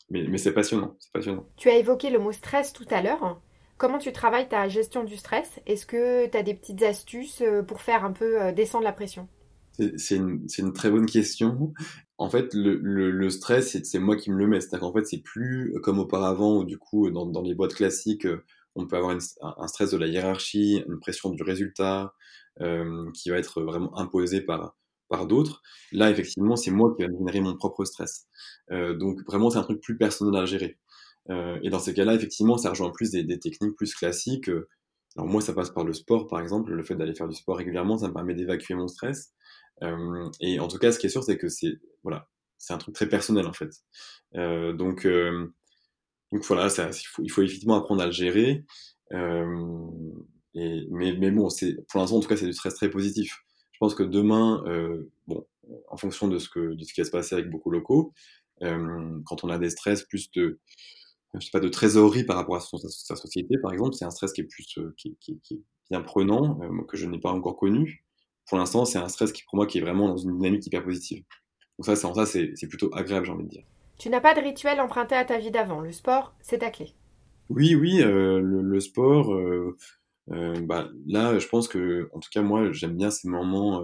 Mais, 0.09 0.23
mais 0.27 0.37
c'est 0.37 0.53
passionnant, 0.53 0.95
c'est 0.99 1.11
passionnant. 1.11 1.47
Tu 1.57 1.69
as 1.69 1.77
évoqué 1.77 2.09
le 2.09 2.19
mot 2.19 2.31
stress 2.31 2.73
tout 2.73 2.85
à 2.91 3.01
l'heure. 3.01 3.41
Comment 3.77 3.97
tu 3.97 4.13
travailles 4.13 4.47
ta 4.47 4.69
gestion 4.69 5.03
du 5.03 5.17
stress? 5.17 5.59
Est-ce 5.65 5.85
que 5.85 6.27
tu 6.27 6.37
as 6.37 6.43
des 6.43 6.53
petites 6.53 6.83
astuces 6.83 7.43
pour 7.67 7.81
faire 7.81 8.05
un 8.05 8.11
peu 8.11 8.53
descendre 8.53 8.83
la 8.85 8.93
pression? 8.93 9.27
C'est 9.97 10.15
une, 10.15 10.73
très 10.73 10.89
bonne 10.89 11.05
question. 11.05 11.73
En 12.17 12.29
fait, 12.29 12.53
le, 12.53 13.29
stress, 13.29 13.77
c'est 13.83 13.99
moi 13.99 14.15
qui 14.15 14.31
me 14.31 14.37
le 14.37 14.47
mets. 14.47 14.61
C'est-à-dire 14.61 14.81
qu'en 14.81 14.93
fait, 14.93 15.05
c'est 15.05 15.21
plus 15.21 15.73
comme 15.83 15.99
auparavant 15.99 16.57
où, 16.57 16.63
du 16.63 16.77
coup, 16.77 17.09
dans, 17.09 17.41
les 17.41 17.55
boîtes 17.55 17.73
classiques, 17.73 18.25
euh, 18.25 18.43
on 18.75 18.87
peut 18.87 18.97
avoir 18.97 19.15
un 19.15 19.67
stress 19.67 19.91
de 19.91 19.97
la 19.97 20.07
hiérarchie, 20.07 20.83
une 20.87 20.99
pression 20.99 21.29
du 21.29 21.43
résultat 21.43 22.13
euh, 22.61 23.11
qui 23.13 23.29
va 23.29 23.37
être 23.37 23.61
vraiment 23.61 23.97
imposé 23.97 24.41
par, 24.41 24.75
d'autres. 25.27 25.61
Là, 25.93 26.11
effectivement, 26.11 26.57
c'est 26.57 26.71
moi 26.71 26.93
qui 26.95 27.03
vais 27.03 27.11
générer 27.17 27.39
mon 27.39 27.55
propre 27.55 27.85
stress. 27.85 28.27
Euh, 28.71 28.93
donc, 28.93 29.21
vraiment, 29.25 29.49
c'est 29.49 29.57
un 29.57 29.63
truc 29.63 29.81
plus 29.81 29.97
personnel 29.97 30.41
à 30.41 30.45
gérer. 30.45 30.77
Euh, 31.29 31.57
et 31.63 31.69
dans 31.69 31.79
ces 31.79 31.93
cas-là, 31.93 32.13
effectivement, 32.13 32.57
ça 32.57 32.71
rejoint 32.71 32.91
plus 32.91 33.11
des 33.11 33.39
techniques 33.39 33.75
plus 33.77 33.93
classiques. 33.95 34.49
Alors 35.15 35.27
moi, 35.27 35.41
ça 35.41 35.53
passe 35.53 35.69
par 35.69 35.83
le 35.83 35.93
sport, 35.93 36.27
par 36.27 36.41
exemple. 36.41 36.73
Le 36.73 36.83
fait 36.83 36.95
d'aller 36.95 37.15
faire 37.15 37.27
du 37.27 37.35
sport 37.35 37.57
régulièrement, 37.57 37.97
ça 37.97 38.07
me 38.07 38.13
permet 38.13 38.33
d'évacuer 38.33 38.75
mon 38.75 38.87
stress. 38.87 39.33
Euh, 39.83 40.29
et 40.41 40.59
en 40.59 40.67
tout 40.67 40.77
cas, 40.77 40.91
ce 40.91 40.99
qui 40.99 41.07
est 41.07 41.09
sûr, 41.09 41.23
c'est 41.23 41.37
que 41.37 41.47
c'est 41.47 41.79
voilà, 42.03 42.29
c'est 42.57 42.73
un 42.73 42.77
truc 42.77 42.95
très 42.95 43.07
personnel 43.07 43.45
en 43.47 43.53
fait. 43.53 43.71
Euh, 44.35 44.73
donc, 44.73 45.05
euh, 45.05 45.53
donc 46.31 46.43
voilà, 46.45 46.67
il, 47.19 47.29
faut, 47.29 47.41
évidemment 47.41 47.75
apprendre 47.75 48.01
à 48.01 48.05
le 48.07 48.11
gérer. 48.11 48.65
Et, 50.57 50.87
mais, 50.89 51.31
bon, 51.31 51.49
c'est 51.49 51.75
pour 51.89 51.99
l'instant, 51.99 52.17
en 52.17 52.19
tout 52.21 52.29
cas, 52.29 52.37
c'est 52.37 52.45
du 52.45 52.53
stress 52.53 52.75
très 52.75 52.89
positif. 52.89 53.43
Je 53.73 53.77
pense 53.79 53.93
que 53.93 54.03
demain, 54.03 54.63
bon, 55.27 55.45
en 55.89 55.97
fonction 55.97 56.27
de 56.27 56.39
ce 56.39 56.49
que 56.49 56.75
de 56.75 56.83
ce 56.83 56.93
qui 56.93 57.01
va 57.01 57.05
se 57.05 57.11
passer 57.11 57.35
avec 57.35 57.49
beaucoup 57.49 57.71
locaux, 57.71 58.13
quand 58.61 59.43
on 59.43 59.49
a 59.49 59.57
des 59.57 59.69
stress 59.69 60.03
plus 60.03 60.31
de 60.31 60.59
je 61.39 61.45
sais 61.45 61.51
pas 61.51 61.59
de 61.59 61.69
trésorerie 61.69 62.23
par 62.23 62.37
rapport 62.37 62.55
à 62.55 62.59
son, 62.59 62.77
sa 62.77 63.15
société, 63.15 63.57
par 63.61 63.73
exemple, 63.73 63.93
c'est 63.93 64.05
un 64.05 64.11
stress 64.11 64.33
qui 64.33 64.41
est 64.41 64.45
plus 64.45 64.65
qui, 64.97 65.17
qui, 65.19 65.39
qui, 65.41 65.53
est 65.53 65.61
bien 65.89 66.01
prenant, 66.01 66.59
que 66.87 66.97
je 66.97 67.05
n'ai 67.05 67.19
pas 67.19 67.31
encore 67.31 67.57
connu 67.57 68.05
pour 68.47 68.57
l'instant, 68.57 68.85
c'est 68.85 68.99
un 68.99 69.07
stress 69.07 69.31
qui, 69.31 69.43
pour 69.43 69.55
moi, 69.55 69.65
qui 69.65 69.79
est 69.79 69.81
vraiment 69.81 70.07
dans 70.07 70.17
une 70.17 70.37
dynamique 70.37 70.65
hyper 70.65 70.83
positive. 70.83 71.23
Donc 71.77 71.85
ça, 71.85 71.95
ça, 71.95 72.25
c'est 72.25 72.67
plutôt 72.67 72.93
agréable, 72.93 73.25
j'ai 73.25 73.31
envie 73.31 73.43
de 73.43 73.49
dire. 73.49 73.63
Tu 73.97 74.09
n'as 74.09 74.21
pas 74.21 74.33
de 74.33 74.41
rituel 74.41 74.79
emprunté 74.79 75.15
à 75.15 75.25
ta 75.25 75.37
vie 75.37 75.51
d'avant. 75.51 75.79
Le 75.79 75.91
sport, 75.91 76.35
c'est 76.41 76.59
ta 76.59 76.69
clé. 76.69 76.93
Oui, 77.49 77.75
oui, 77.75 78.01
euh, 78.01 78.39
le, 78.39 78.79
sport. 78.79 79.33
Euh, 79.33 79.77
euh, 80.31 80.59
bah, 80.61 80.89
là, 81.07 81.37
je 81.39 81.47
pense 81.47 81.67
que, 81.67 82.09
en 82.13 82.19
tout 82.19 82.29
cas, 82.31 82.41
moi, 82.41 82.71
j'aime 82.71 82.95
bien 82.95 83.09
ces 83.09 83.27
moments 83.27 83.83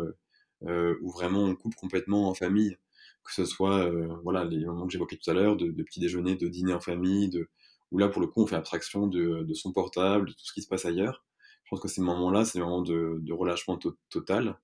où 0.64 1.10
vraiment 1.10 1.44
on 1.44 1.56
coupe 1.56 1.76
complètement 1.76 2.30
en 2.30 2.36
famille, 2.36 2.78
que 3.24 3.34
ce 3.34 3.46
soit, 3.46 3.90
voilà, 4.24 4.44
les 4.46 4.66
moments 4.66 4.88
que 4.88 4.94
j'évoquais 4.94 5.18
tout 5.18 5.30
à 5.30 5.34
l'heure, 5.34 5.56
de, 5.56 5.72
petit 5.84 6.00
déjeuner, 6.00 6.36
de 6.36 6.48
dîner 6.48 6.74
en 6.74 6.80
famille, 6.80 7.30
de, 7.30 7.50
où 7.92 7.98
là, 7.98 8.10
pour 8.10 8.22
le 8.22 8.28
coup, 8.28 8.44
on 8.44 8.48
fait 8.48 8.56
abstraction 8.56 9.08
de, 9.08 9.54
son 9.54 9.72
portable, 9.72 10.30
de 10.30 10.34
tout 10.34 10.44
ce 10.46 10.54
qui 10.54 10.62
se 10.62 10.68
passe 10.68 10.86
ailleurs 10.86 11.24
pense 11.72 11.80
que 11.80 11.88
ces 11.88 12.02
moments-là, 12.02 12.46
c'est 12.46 12.60
des 12.60 12.64
moments 12.64 12.82
de, 12.82 13.20
de 13.22 13.34
relâchement 13.34 13.80
total. 14.10 14.60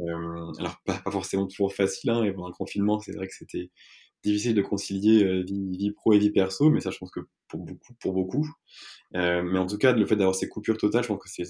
Euh, 0.00 0.52
alors, 0.58 0.80
pas, 0.84 1.00
forcément 1.10 1.46
toujours 1.46 1.72
facile, 1.74 2.10
hein, 2.10 2.24
et 2.24 2.32
pendant 2.32 2.48
le 2.48 2.54
confinement, 2.54 2.98
c'est 3.00 3.12
vrai 3.12 3.28
que 3.28 3.34
c'était 3.34 3.70
difficile 4.24 4.54
de 4.54 4.62
concilier 4.62 5.24
euh, 5.24 5.44
vie, 5.44 5.92
pro 5.92 6.14
et 6.14 6.18
vie 6.18 6.30
perso, 6.30 6.70
mais 6.70 6.80
ça, 6.80 6.90
je 6.90 6.98
pense 6.98 7.10
que 7.10 7.20
pour 7.48 7.60
beaucoup, 7.60 7.94
pour 8.00 8.14
beaucoup. 8.14 8.48
Euh, 9.14 9.42
mais 9.42 9.58
en 9.58 9.66
tout 9.66 9.78
cas, 9.78 9.92
le 9.92 10.06
fait 10.06 10.16
d'avoir 10.16 10.34
ces 10.34 10.48
coupures 10.48 10.78
totales, 10.78 11.02
je 11.02 11.08
pense 11.08 11.22
que 11.22 11.28
c'est 11.28 11.44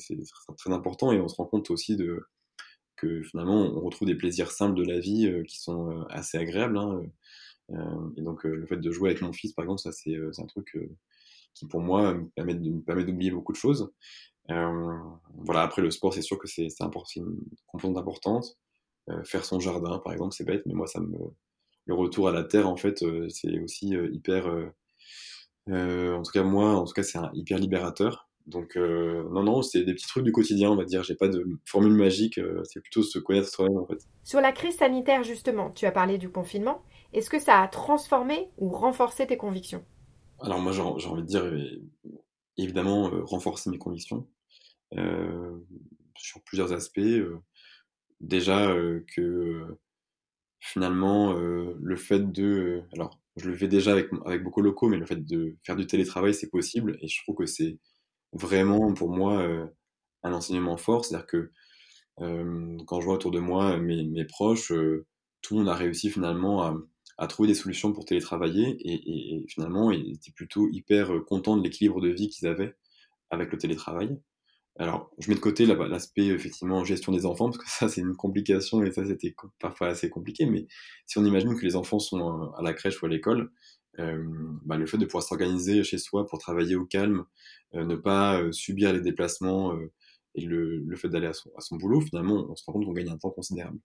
très 0.56 0.72
important, 0.72 1.12
et 1.12 1.20
on 1.20 1.28
se 1.28 1.36
rend 1.36 1.46
compte 1.46 1.70
aussi 1.70 1.96
de 1.96 2.26
que 2.98 3.22
finalement, 3.22 3.62
on 3.62 3.80
retrouve 3.80 4.06
des 4.08 4.14
plaisirs 4.14 4.50
simples 4.50 4.76
de 4.76 4.84
la 4.84 4.98
vie 4.98 5.26
euh, 5.26 5.42
qui 5.44 5.58
sont 5.58 5.90
euh, 5.90 6.04
assez 6.10 6.36
agréables. 6.36 6.76
Hein, 6.76 7.02
euh, 7.70 8.10
et 8.16 8.22
donc, 8.22 8.44
le 8.44 8.66
fait 8.66 8.76
de 8.76 8.90
jouer 8.90 9.10
avec 9.10 9.22
mon 9.22 9.32
fils, 9.32 9.52
par 9.52 9.64
exemple, 9.64 9.80
ça, 9.80 9.92
c'est 9.92 10.16
un 10.16 10.46
truc 10.46 10.78
qui, 11.54 11.66
pour 11.66 11.80
moi, 11.80 12.14
me 12.14 12.28
permet 12.30 12.54
d'oublier 13.04 13.30
beaucoup 13.30 13.52
de 13.52 13.58
choses. 13.58 13.92
Voilà, 14.48 15.62
après 15.62 15.82
le 15.82 15.90
sport, 15.90 16.14
c'est 16.14 16.22
sûr 16.22 16.38
que 16.38 16.48
c'est 16.48 16.68
une 17.16 17.38
composante 17.66 17.98
importante. 17.98 18.58
Faire 19.24 19.44
son 19.44 19.60
jardin, 19.60 19.98
par 19.98 20.12
exemple, 20.12 20.34
c'est 20.34 20.44
bête, 20.44 20.62
mais 20.66 20.74
moi, 20.74 20.86
ça 20.86 21.00
me, 21.00 21.18
le 21.84 21.94
retour 21.94 22.28
à 22.28 22.32
la 22.32 22.44
terre, 22.44 22.68
en 22.68 22.76
fait, 22.76 23.04
c'est 23.28 23.60
aussi 23.60 23.90
hyper. 23.90 24.46
en 25.66 26.22
tout 26.22 26.32
cas, 26.32 26.42
moi, 26.42 26.74
en 26.74 26.84
tout 26.84 26.94
cas, 26.94 27.02
c'est 27.02 27.18
hyper 27.34 27.58
libérateur. 27.58 28.27
Donc, 28.48 28.76
non, 28.76 29.42
non, 29.42 29.62
c'est 29.62 29.84
des 29.84 29.94
petits 29.94 30.06
trucs 30.06 30.24
du 30.24 30.32
quotidien, 30.32 30.70
on 30.70 30.76
va 30.76 30.84
dire. 30.84 31.04
J'ai 31.04 31.14
pas 31.14 31.28
de 31.28 31.44
formule 31.66 31.92
magique, 31.92 32.40
c'est 32.64 32.80
plutôt 32.80 33.02
se 33.02 33.18
connaître 33.18 33.48
soi-même, 33.48 33.78
en 33.78 33.86
fait. 33.86 33.98
Sur 34.24 34.40
la 34.40 34.52
crise 34.52 34.76
sanitaire, 34.76 35.22
justement, 35.22 35.70
tu 35.70 35.86
as 35.86 35.92
parlé 35.92 36.18
du 36.18 36.30
confinement. 36.30 36.82
Est-ce 37.12 37.30
que 37.30 37.38
ça 37.38 37.60
a 37.60 37.68
transformé 37.68 38.48
ou 38.56 38.70
renforcé 38.70 39.26
tes 39.26 39.36
convictions? 39.36 39.84
Alors, 40.40 40.60
moi, 40.60 40.72
j'ai 40.72 40.80
envie 40.80 41.22
de 41.22 41.26
dire, 41.26 41.44
évidemment, 42.56 43.10
renforcer 43.24 43.70
mes 43.70 43.78
convictions. 43.78 44.26
Euh, 44.96 45.58
sur 46.16 46.42
plusieurs 46.42 46.72
aspects. 46.72 46.98
Euh, 46.98 47.38
déjà 48.20 48.70
euh, 48.70 49.04
que 49.14 49.78
finalement 50.60 51.34
le 51.34 51.96
fait 51.96 52.32
de 52.32 52.82
alors 52.92 53.20
je 53.36 53.48
le 53.48 53.56
fais 53.56 53.68
déjà 53.68 53.92
avec, 53.92 54.08
avec 54.26 54.42
beaucoup 54.42 54.60
de 54.60 54.66
locaux 54.66 54.88
mais 54.88 54.96
le 54.96 55.06
fait 55.06 55.24
de 55.24 55.54
faire 55.62 55.76
du 55.76 55.86
télétravail 55.86 56.34
c'est 56.34 56.50
possible 56.50 56.98
et 57.00 57.06
je 57.06 57.22
trouve 57.22 57.36
que 57.36 57.46
c'est 57.46 57.78
vraiment 58.32 58.92
pour 58.94 59.10
moi 59.10 59.42
un 60.22 60.32
enseignement 60.32 60.76
fort. 60.76 61.04
C'est 61.04 61.14
à 61.14 61.18
dire 61.18 61.26
que 61.26 61.50
quand 62.18 63.00
je 63.00 63.04
vois 63.04 63.14
autour 63.14 63.30
de 63.30 63.40
moi 63.40 63.76
mes, 63.78 64.04
mes 64.04 64.24
proches 64.24 64.72
tout 65.42 65.54
le 65.54 65.60
monde 65.60 65.68
a 65.68 65.74
réussi 65.74 66.10
finalement 66.10 66.80
à, 67.16 67.26
trouver 67.28 67.48
des 67.48 67.54
solutions 67.54 67.92
pour 67.92 68.04
télétravailler 68.04 68.76
et, 68.80 69.38
et, 69.38 69.46
finalement 69.48 69.90
ils 69.92 70.14
étaient 70.14 70.32
plutôt 70.32 70.68
hyper 70.70 71.12
contents 71.26 71.56
de 71.56 71.62
l'équilibre 71.62 72.00
de 72.00 72.08
vie 72.08 72.28
qu'ils 72.28 72.48
avaient 72.48 72.76
avec 73.30 73.52
le 73.52 73.58
télétravail. 73.58 74.18
Alors, 74.80 75.10
je 75.18 75.28
mets 75.28 75.34
de 75.34 75.40
côté 75.40 75.66
l'aspect 75.66 76.26
effectivement 76.26 76.84
gestion 76.84 77.10
des 77.10 77.26
enfants, 77.26 77.46
parce 77.50 77.58
que 77.58 77.68
ça 77.68 77.88
c'est 77.88 78.00
une 78.00 78.14
complication 78.14 78.82
et 78.84 78.92
ça 78.92 79.04
c'était 79.04 79.34
parfois 79.58 79.88
assez 79.88 80.08
compliqué, 80.08 80.46
mais 80.46 80.68
si 81.06 81.18
on 81.18 81.24
imagine 81.24 81.56
que 81.56 81.64
les 81.64 81.74
enfants 81.74 81.98
sont 81.98 82.52
à 82.52 82.62
la 82.62 82.72
crèche 82.72 83.02
ou 83.02 83.06
à 83.06 83.08
l'école, 83.08 83.40
euh, 83.40 83.50
bah, 83.98 84.76
le 84.76 84.86
fait 84.86 84.98
de 84.98 85.04
pouvoir 85.04 85.24
s'organiser 85.24 85.82
chez 85.84 85.98
soi 85.98 86.26
pour 86.26 86.38
travailler 86.38 86.76
au 86.76 86.86
calme, 86.86 87.24
euh, 87.74 87.84
ne 87.84 87.96
pas 87.96 88.40
euh, 88.40 88.52
subir 88.52 88.92
les 88.92 89.00
déplacements 89.00 89.74
euh, 89.74 89.92
et 90.34 90.42
le, 90.42 90.84
fait 90.96 91.08
d'aller 91.08 91.26
à 91.26 91.60
son, 91.60 91.76
boulot, 91.76 92.00
finalement 92.00 92.46
on 92.48 92.56
se 92.56 92.64
rend 92.64 92.74
compte 92.74 92.84
qu'on 92.84 92.92
gagne 92.92 93.10
un 93.10 93.18
temps 93.18 93.30
considérable. 93.30 93.78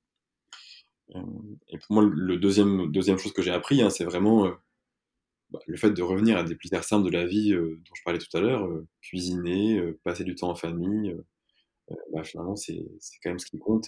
Euh, 1.16 1.22
et 1.70 1.78
pour 1.80 1.96
moi, 1.96 2.04
le 2.06 2.38
deuxième, 2.38 2.92
deuxième 2.92 3.18
chose 3.18 3.34
que 3.34 3.42
j'ai 3.42 3.52
appris, 3.52 3.82
hein, 3.82 3.90
c'est 3.90 4.06
vraiment 4.06 4.54
bah, 5.54 5.60
le 5.68 5.78
fait 5.78 5.92
de 5.92 6.02
revenir 6.02 6.38
à 6.38 6.44
des 6.44 6.56
plaisirs 6.56 6.84
simples 6.84 7.06
de 7.06 7.12
la 7.12 7.28
vie 7.28 7.54
euh, 7.54 7.76
dont 7.76 7.96
je 7.96 8.04
parlais 8.04 8.20
tout 8.20 8.36
à 8.36 8.42
l'heure, 8.42 8.66
euh, 8.66 8.88
cuisiner, 9.02 9.80
euh, 9.80 10.00
passer 10.04 10.24
du 10.24 10.36
temps 10.36 10.50
en 10.50 10.56
famille, 10.56 11.16
bah, 12.12 12.24
finalement 12.24 12.56
c'est 12.56 12.86
quand 13.22 13.30
même 13.30 13.40
ce 13.40 13.46
qui 13.46 13.60
compte 13.60 13.88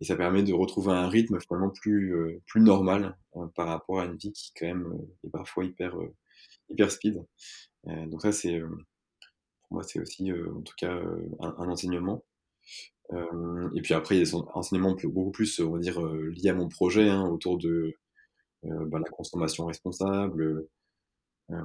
et, 0.00 0.04
ça 0.04 0.16
permet 0.16 0.42
de 0.42 0.52
retrouver 0.52 0.92
un 0.92 1.08
rythme 1.08 1.38
finalement 1.40 1.70
plus, 1.70 2.40
plus 2.46 2.60
normal 2.60 3.16
hein, 3.34 3.50
par 3.54 3.68
rapport 3.68 4.00
à 4.00 4.06
une 4.06 4.16
vie 4.16 4.32
qui 4.32 4.52
quand 4.54 4.66
même 4.66 4.98
est 5.24 5.30
parfois 5.30 5.64
hyper, 5.64 5.96
hyper 6.68 6.90
speed. 6.90 7.24
donc 7.84 8.22
ça 8.22 8.32
c'est 8.32 8.60
pour 8.60 9.72
moi 9.72 9.82
c'est 9.82 10.00
aussi 10.00 10.32
en 10.32 10.62
tout 10.62 10.74
cas 10.78 10.92
un, 11.40 11.54
un 11.58 11.68
enseignement. 11.68 12.24
et 13.12 13.82
puis 13.82 13.94
après 13.94 14.16
il 14.16 14.18
y 14.18 14.22
a 14.22 14.24
des 14.24 14.34
enseignements 14.34 14.96
beaucoup 15.04 15.32
plus 15.32 15.60
on 15.60 15.72
va 15.72 15.78
dire 15.78 16.00
liés 16.00 16.50
à 16.50 16.54
mon 16.54 16.68
projet 16.68 17.08
hein, 17.08 17.28
autour 17.28 17.58
de 17.58 17.94
bah, 18.64 18.98
la 18.98 19.10
consommation 19.10 19.66
responsable, 19.66 20.68
euh, 21.50 21.56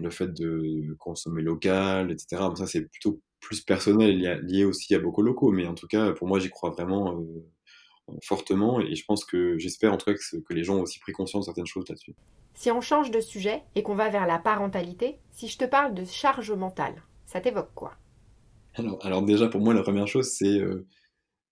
le 0.00 0.10
fait 0.10 0.28
de 0.28 0.94
consommer 0.98 1.42
local, 1.42 2.10
etc. 2.10 2.42
ça, 2.56 2.66
c'est 2.66 2.82
plutôt 2.88 3.20
plus 3.40 3.60
personnel, 3.60 4.18
lié, 4.18 4.36
lié 4.42 4.64
aussi 4.64 4.94
à 4.96 4.98
beaucoup 4.98 5.22
locaux, 5.22 5.52
mais 5.52 5.66
en 5.66 5.74
tout 5.74 5.86
cas, 5.86 6.12
pour 6.12 6.26
moi, 6.26 6.40
j'y 6.40 6.50
crois 6.50 6.70
vraiment 6.70 7.20
euh, 7.20 7.46
fortement 8.22 8.80
et 8.80 8.94
je 8.94 9.04
pense 9.04 9.24
que 9.24 9.58
j'espère 9.58 9.92
en 9.92 9.96
tout 9.96 10.06
cas 10.06 10.14
que, 10.14 10.36
que, 10.36 10.54
les 10.54 10.64
gens 10.64 10.76
ont 10.76 10.82
aussi 10.82 10.98
pris 10.98 11.12
conscience 11.12 11.44
de 11.44 11.46
certaines 11.46 11.66
choses 11.66 11.88
là-dessus. 11.88 12.14
Si 12.54 12.70
on 12.70 12.80
change 12.80 13.10
de 13.10 13.20
sujet 13.20 13.62
et 13.74 13.82
qu'on 13.82 13.94
va 13.94 14.08
vers 14.08 14.26
la 14.26 14.38
parentalité, 14.38 15.18
si 15.30 15.48
je 15.48 15.58
te 15.58 15.64
parle 15.64 15.94
de 15.94 16.04
charge 16.04 16.50
mentale, 16.52 17.02
ça 17.26 17.40
t'évoque 17.40 17.74
quoi? 17.74 17.94
Alors, 18.74 19.04
alors, 19.04 19.22
déjà 19.22 19.48
pour 19.48 19.60
moi 19.60 19.74
la 19.74 19.82
première 19.82 20.06
chose 20.06 20.28
c'est 20.30 20.58
euh, 20.58 20.86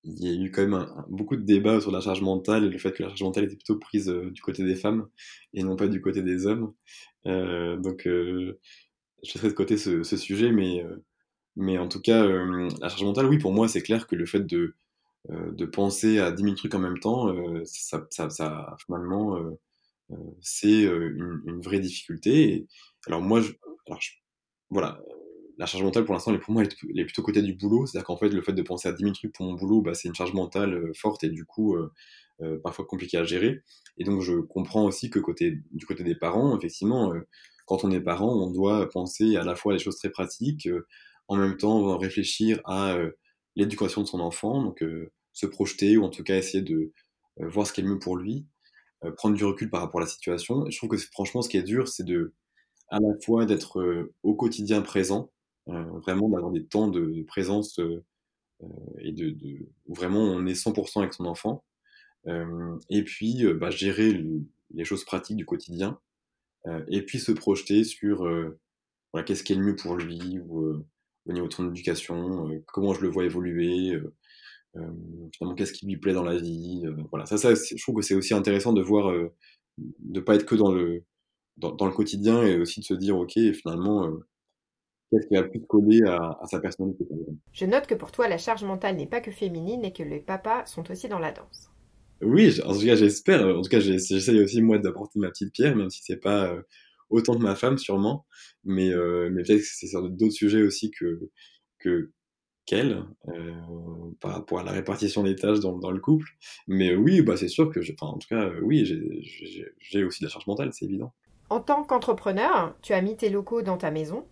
il 0.07 0.25
y 0.25 0.29
a 0.29 0.45
eu 0.45 0.51
quand 0.51 0.67
même 0.67 0.87
beaucoup 1.09 1.37
de 1.37 1.43
débats 1.43 1.81
sur 1.81 1.91
la 1.91 2.01
charge 2.01 2.23
mentale 2.23 2.65
et 2.65 2.69
le 2.69 2.79
fait 2.79 2.93
que 2.93 3.03
la 3.03 3.09
charge 3.09 3.23
mentale 3.23 3.45
était 3.45 3.57
plutôt 3.57 3.77
prise 3.77 4.09
euh, 4.09 4.31
du 4.31 4.41
côté 4.41 4.65
des 4.65 4.77
femmes 4.77 5.09
et 5.53 5.63
non 5.63 5.77
pas 5.77 5.89
du 5.89 6.01
côté 6.01 6.23
des 6.23 6.47
hommes. 6.47 6.73
Euh, 7.27 7.77
donc, 7.77 8.07
euh, 8.07 8.59
je 9.25 9.35
laisserai 9.35 9.49
de 9.49 9.55
côté 9.55 9.77
ce, 9.77 10.05
ce 10.05 10.17
sujet, 10.17 10.53
mais, 10.53 10.85
mais 11.57 11.79
en 11.79 11.89
tout 11.89 12.01
cas, 12.01 12.25
la 12.25 12.89
charge 12.89 13.03
mentale, 13.03 13.27
oui, 13.27 13.39
pour 13.39 13.53
moi, 13.53 13.67
c'est 13.67 13.83
clair 13.83 14.07
que 14.07 14.15
le 14.15 14.27
fait 14.27 14.47
de, 14.47 14.75
de 15.29 15.65
penser 15.65 16.19
à 16.19 16.31
10 16.33 16.43
000 16.43 16.55
trucs 16.55 16.75
en 16.75 16.79
même 16.79 16.99
temps, 16.99 17.35
ça, 17.65 18.07
ça, 18.11 18.31
ça, 18.31 18.77
finalement, 18.85 19.39
c'est 20.41 20.83
une, 20.83 21.43
une, 21.47 21.61
vraie 21.61 21.81
difficulté. 21.81 22.67
Alors, 23.07 23.21
moi, 23.21 23.41
je, 23.41 23.53
alors 23.87 24.01
je, 24.01 24.13
voilà, 24.71 25.01
la 25.59 25.67
charge 25.67 25.85
mentale, 25.85 26.05
pour 26.05 26.15
l'instant, 26.15 26.37
pour 26.39 26.53
moi, 26.53 26.63
elle 26.63 27.01
est 27.01 27.05
plutôt 27.05 27.23
côté 27.23 27.43
du 27.43 27.55
boulot. 27.55 27.87
C'est-à-dire 27.87 28.07
qu'en 28.07 28.17
fait, 28.17 28.29
le 28.29 28.43
fait 28.43 28.53
de 28.53 28.63
penser 28.63 28.89
à 28.89 28.93
10 28.93 29.03
000 29.03 29.15
trucs 29.15 29.33
pour 29.33 29.47
mon 29.47 29.55
boulot, 29.55 29.81
bah, 29.81 29.95
c'est 29.95 30.09
une 30.09 30.15
charge 30.15 30.35
mentale 30.35 30.75
euh, 30.75 30.93
forte 30.95 31.25
et 31.25 31.31
du 31.31 31.45
coup, 31.45 31.77
euh, 31.77 31.93
euh, 32.43 32.59
parfois 32.63 32.85
compliquée 32.85 33.17
à 33.19 33.25
gérer. 33.25 33.63
Et 33.99 34.05
donc, 34.05 34.21
je 34.21 34.35
comprends 34.35 34.85
aussi 34.85 35.11
que 35.11 35.19
côté, 35.19 35.59
du 35.73 35.87
côté 35.87 36.05
des 36.05 36.15
parents, 36.15 36.57
effectivement, 36.57 37.13
quand 37.67 37.85
on 37.85 37.91
est 37.91 38.01
parent, 38.01 38.35
on 38.35 38.51
doit 38.51 38.89
penser 38.91 39.37
à 39.37 39.45
la 39.45 39.57
fois 39.57 39.73
à 39.73 39.77
des 39.77 39.83
choses 39.83 39.97
très 39.97 40.11
pratiques, 40.11 40.69
en 41.29 41.37
même 41.37 41.57
temps 41.57 41.97
réfléchir 41.97 42.61
à 42.67 42.99
l'éducation 43.57 44.03
de 44.03 44.07
son 44.07 44.21
enfant, 44.21 44.63
donc 44.63 44.85
se 45.37 45.45
projeter 45.45 45.99
ou 45.99 46.05
en 46.05 46.09
tout 46.09 46.25
cas 46.25 46.39
essayer 46.39 46.63
de 46.63 46.93
voir 47.39 47.67
ce 47.67 47.73
qui 47.75 47.83
est 47.83 47.85
le 47.85 47.91
mieux 47.91 47.99
pour 47.99 48.17
lui, 48.17 48.47
prendre 49.19 49.37
du 49.37 49.45
recul 49.45 49.69
par 49.69 49.83
rapport 49.83 50.01
à 50.01 50.05
la 50.05 50.09
situation. 50.09 50.65
Je 50.71 50.77
trouve 50.79 50.89
que 50.89 50.97
franchement, 50.97 51.43
ce 51.43 51.51
qui 51.51 51.59
est 51.59 51.63
dur, 51.63 51.89
c'est 51.89 52.05
de 52.05 52.33
à 52.89 52.99
la 52.99 53.09
fois 53.23 53.45
d'être 53.45 54.09
au 54.23 54.35
quotidien 54.35 54.81
présent, 54.81 55.31
vraiment 55.67 56.31
d'avoir 56.31 56.53
des 56.53 56.65
temps 56.65 56.89
de, 56.89 57.23
présence 57.25 57.79
et 59.01 59.13
de, 59.13 59.37
où 59.87 59.95
vraiment 59.95 60.23
on 60.23 60.47
est 60.47 60.55
100% 60.55 61.01
avec 61.01 61.13
son 61.13 61.27
enfant, 61.27 61.65
et 62.89 63.05
puis 63.05 63.45
bah, 63.61 63.69
gérer 63.69 64.25
les 64.71 64.85
choses 64.87 65.05
pratiques 65.05 65.37
du 65.37 65.45
quotidien, 65.45 66.01
et 66.89 67.03
puis 67.03 67.19
se 67.19 67.33
projeter 67.33 67.85
sur 67.85 68.27
qu'est-ce 69.27 69.45
qui 69.45 69.53
est 69.53 69.57
le 69.57 69.65
mieux 69.65 69.77
pour 69.77 69.97
lui, 69.97 70.41
au 70.49 71.33
niveau 71.33 71.47
de 71.47 71.53
son 71.53 71.69
éducation, 71.69 72.49
comment 72.69 72.95
je 72.95 73.03
le 73.03 73.09
vois 73.09 73.27
évoluer, 73.27 74.01
finalement 75.33 75.55
qu'est-ce 75.57 75.73
qui 75.73 75.87
lui 75.87 75.97
plaît 75.97 76.13
dans 76.13 76.23
la 76.23 76.37
vie, 76.37 76.85
voilà. 77.11 77.27
Ça, 77.27 77.37
ça, 77.37 77.55
je 77.55 77.83
trouve 77.83 77.97
que 77.97 78.03
c'est 78.03 78.15
aussi 78.15 78.35
intéressant 78.35 78.73
de 78.73 78.83
voir, 78.83 79.13
de 79.79 80.21
pas 80.21 80.35
être 80.35 80.47
que 80.47 80.55
dans 80.55 80.73
le 80.73 81.05
dans, 81.57 81.87
le 81.87 81.93
quotidien 81.93 82.43
et 82.43 82.59
aussi 82.59 82.81
de 82.81 82.85
se 82.85 82.95
dire, 82.95 83.17
ok, 83.17 83.33
finalement, 83.53 84.07
euh, 84.07 84.27
qu'est-ce 85.11 85.27
qui 85.27 85.35
va 85.35 85.45
plus 85.45 85.61
coller 85.63 86.03
à, 86.07 86.39
à 86.41 86.47
sa 86.47 86.61
personnalité 86.61 87.07
Je 87.53 87.67
note 87.67 87.87
que 87.87 87.95
pour 87.95 88.13
toi, 88.13 88.29
la 88.29 88.39
charge 88.39 88.65
mentale 88.65 88.97
n'est 88.97 89.07
pas 89.07 89.21
que 89.21 89.31
féminine 89.31 89.85
et 89.85 89.93
que 89.93 90.03
les 90.03 90.21
papas 90.21 90.67
sont 90.67 90.91
aussi 90.91 91.09
dans 91.09 91.19
la 91.19 91.33
danse. 91.33 91.71
Oui, 92.23 92.61
en 92.65 92.75
tout 92.75 92.85
cas, 92.85 92.97
j'espère. 92.97 93.47
En 93.47 93.63
tout 93.63 93.69
cas, 93.69 93.81
j'essaye 93.81 94.41
aussi, 94.41 94.63
moi, 94.63 94.79
d'apporter 94.79 95.19
ma 95.19 95.29
petite 95.29 95.53
pierre, 95.53 95.77
même 95.77 95.91
si 95.91 96.03
c'est 96.03 96.17
pas 96.17 96.51
euh, 96.51 96.63
autant 97.11 97.37
que 97.37 97.43
ma 97.43 97.55
femme, 97.55 97.79
sûrement. 97.79 98.27
Mais, 98.65 98.91
euh, 98.91 99.29
mais 99.31 99.43
peut-être 99.43 99.61
que 99.61 99.67
c'est 99.67 99.87
sur 99.87 100.09
d'autres 100.09 100.33
sujets 100.33 100.63
aussi 100.63 100.91
que, 100.91 101.21
que, 101.79 102.11
qu'elle 102.67 103.05
euh, 103.29 103.53
par 104.21 104.33
rapport 104.33 104.59
à 104.59 104.65
la 104.65 104.73
répartition 104.73 105.23
des 105.23 105.37
tâches 105.37 105.61
dans, 105.61 105.79
dans 105.79 105.91
le 105.91 106.01
couple. 106.01 106.29
Mais 106.67 106.95
oui, 106.95 107.23
bah, 107.23 107.37
c'est 107.37 107.49
sûr 107.49 107.71
que, 107.71 107.81
en 108.01 108.19
tout 108.19 108.29
cas, 108.29 108.51
oui, 108.63 108.85
j'ai 108.85 110.05
aussi 110.05 110.21
de 110.21 110.27
la 110.27 110.31
charge 110.31 110.47
mentale, 110.47 110.71
c'est 110.73 110.85
évident. 110.85 111.13
En 111.49 111.61
tant 111.61 111.85
qu'entrepreneur, 111.85 112.75
tu 112.83 112.93
as 112.93 113.01
mis 113.01 113.17
tes 113.17 113.31
locaux 113.31 113.63
dans 113.63 113.77
ta 113.77 113.91
maison. 113.91 114.27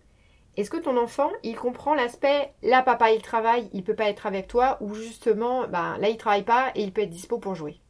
Est-ce 0.57 0.69
que 0.69 0.77
ton 0.77 0.97
enfant, 0.97 1.31
il 1.43 1.55
comprend 1.55 1.95
l'aspect 1.95 2.53
là 2.63 2.81
papa 2.81 3.11
il 3.11 3.21
travaille, 3.21 3.69
il 3.73 3.83
peut 3.83 3.95
pas 3.95 4.09
être 4.09 4.25
avec 4.25 4.47
toi 4.47 4.77
ou 4.81 4.93
justement 4.93 5.67
ben, 5.67 5.97
là 5.97 6.09
il 6.09 6.17
travaille 6.17 6.45
pas 6.45 6.71
et 6.75 6.83
il 6.83 6.93
peut 6.93 7.01
être 7.01 7.09
dispo 7.09 7.39
pour 7.39 7.55
jouer? 7.55 7.81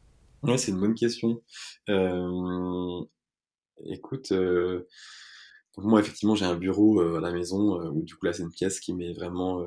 Ouais, 0.42 0.58
c'est 0.58 0.72
une 0.72 0.80
bonne 0.80 0.96
question. 0.96 1.40
Euh, 1.88 3.00
écoute, 3.84 4.32
euh, 4.32 4.88
moi 5.76 6.00
effectivement 6.00 6.34
j'ai 6.34 6.44
un 6.44 6.56
bureau 6.56 7.00
euh, 7.00 7.18
à 7.18 7.20
la 7.20 7.30
maison 7.30 7.80
où 7.90 8.02
du 8.02 8.16
coup 8.16 8.26
là 8.26 8.32
c'est 8.32 8.42
une 8.42 8.50
pièce 8.50 8.80
qui 8.80 8.94
m'est 8.94 9.12
vraiment 9.12 9.64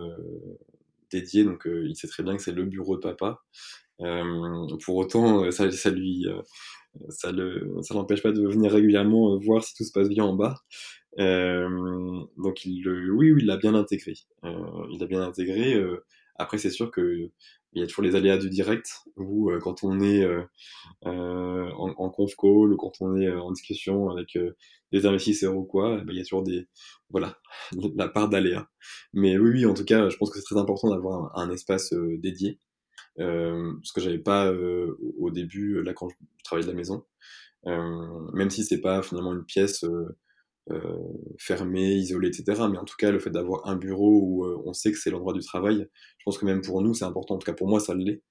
dédiée 1.12 1.44
donc 1.44 1.68
il 1.68 1.96
sait 1.96 2.08
très 2.08 2.24
bien 2.24 2.36
que 2.36 2.42
c'est 2.42 2.52
le 2.52 2.66
bureau 2.66 2.96
de 2.98 3.02
papa. 3.02 3.42
pour 4.86 4.96
autant 4.96 5.52
ça, 5.52 5.72
ça 5.72 5.90
lui 5.90 6.26
ça 7.10 7.32
le 7.32 7.78
ça 7.82 7.94
l'empêche 7.94 8.22
pas 8.24 8.32
de 8.32 8.46
venir 8.48 8.72
régulièrement 8.72 9.34
euh, 9.36 9.40
voir 9.40 9.64
si 9.64 9.74
tout 9.76 9.84
se 9.84 9.92
passe 9.92 10.10
bien 10.10 10.24
en 10.24 10.34
bas. 10.36 10.56
Euh, 11.20 11.70
donc 12.38 12.66
il 12.66 12.88
oui, 12.88 13.32
oui, 13.32 13.42
il 13.42 13.48
l'a 13.48 13.58
bien 13.58 13.76
intégré. 13.76 14.14
Euh, 14.46 14.88
il 14.92 15.00
l'a 15.00 15.08
bien 15.08 15.22
intégré. 15.22 15.76
Euh, 15.76 16.04
après, 16.36 16.58
c'est 16.58 16.70
sûr 16.70 16.92
que 16.92 17.30
il 17.74 17.82
y 17.82 17.84
a 17.84 17.88
toujours 17.88 18.04
les 18.04 18.16
aléas 18.16 18.38
du 18.38 18.50
direct 18.50 19.04
où 19.16 19.52
euh, 19.52 19.60
quand 19.60 19.84
on 19.84 20.00
est 20.02 20.24
euh, 20.24 20.44
en, 21.04 21.94
en, 21.98 22.10
conf 22.10 22.36
call 22.36 22.74
ou 22.74 22.78
quand 22.78 22.94
on 23.02 23.16
est 23.16 23.30
en 23.30 23.52
discussion 23.52 24.10
avec 24.10 24.38
des 24.92 25.06
investisseurs 25.06 25.56
ou 25.56 25.64
quoi, 25.64 25.98
ben, 25.98 26.10
il 26.10 26.18
y 26.18 26.22
a 26.22 26.24
toujours 26.24 26.44
des 26.44 26.68
voilà 27.10 27.38
la 27.96 28.08
part 28.08 28.30
d'aléas. 28.30 28.68
Mais 29.14 29.38
oui, 29.38 29.52
oui, 29.52 29.66
en 29.66 29.74
tout 29.74 29.86
cas, 29.86 30.10
je 30.10 30.18
pense 30.18 30.32
que 30.32 30.40
c'est 30.40 30.46
très 30.46 30.60
important 30.60 30.90
d'avoir 30.90 31.38
un, 31.38 31.50
un, 31.50 31.52
espace 31.52 31.94
dédié 31.94 32.60
euh, 33.20 33.74
ce 33.84 33.92
que 33.92 34.02
j'avais 34.02 34.20
pas 34.20 34.48
euh, 34.48 34.98
au 35.18 35.30
début 35.30 35.84
là 35.84 35.94
quand 35.94 36.08
je 36.10 36.16
travaillais 36.44 36.66
de 36.66 36.72
la 36.72 36.78
maison. 36.78 37.06
Euh, 37.66 38.32
même 38.34 38.50
si 38.50 38.64
c'est 38.64 38.80
pas 38.80 39.02
finalement 39.02 39.34
une 39.34 39.44
pièce 39.44 39.86
fermée, 41.40 41.94
isolée, 41.96 42.28
etc. 42.28 42.62
Mais 42.72 42.78
en 42.78 42.86
tout 42.86 42.96
cas, 42.98 43.12
le 43.12 43.20
fait 43.20 43.32
d'avoir 43.32 43.68
un 43.68 43.76
bureau 43.76 44.22
où 44.22 44.46
on 44.66 44.74
sait 44.74 44.92
que 44.92 44.98
c'est 45.00 45.10
l'endroit 45.10 45.34
du 45.34 45.42
travail, 45.42 45.88
je 46.18 46.24
pense 46.24 46.38
que 46.38 46.46
même 46.46 46.62
pour 46.62 46.82
nous, 46.82 46.94
c'est 46.94 47.06
important. 47.06 47.36
En 47.36 47.38
tout 47.40 47.46
cas, 47.46 47.54
pour 47.54 47.68
moi, 47.68 47.80
ça 47.80 47.96
l'est. 47.96 48.22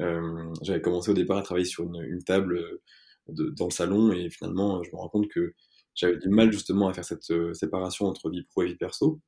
Euh, 0.00 0.52
j'avais 0.62 0.80
commencé 0.80 1.10
au 1.10 1.14
départ 1.14 1.38
à 1.38 1.42
travailler 1.42 1.66
sur 1.66 1.84
une, 1.84 2.00
une 2.02 2.22
table 2.22 2.80
de, 3.28 3.50
dans 3.50 3.66
le 3.66 3.72
salon 3.72 4.12
et 4.12 4.30
finalement, 4.30 4.82
je 4.84 4.90
me 4.90 4.96
rends 4.96 5.08
compte 5.08 5.28
que 5.28 5.54
j'avais 5.94 6.16
du 6.18 6.28
mal 6.28 6.52
justement 6.52 6.88
à 6.88 6.92
faire 6.94 7.04
cette 7.04 7.30
euh, 7.30 7.52
séparation 7.54 8.06
entre 8.06 8.30
vie 8.30 8.44
pro 8.44 8.62
et 8.62 8.66
vie 8.66 8.76
perso. 8.76 9.20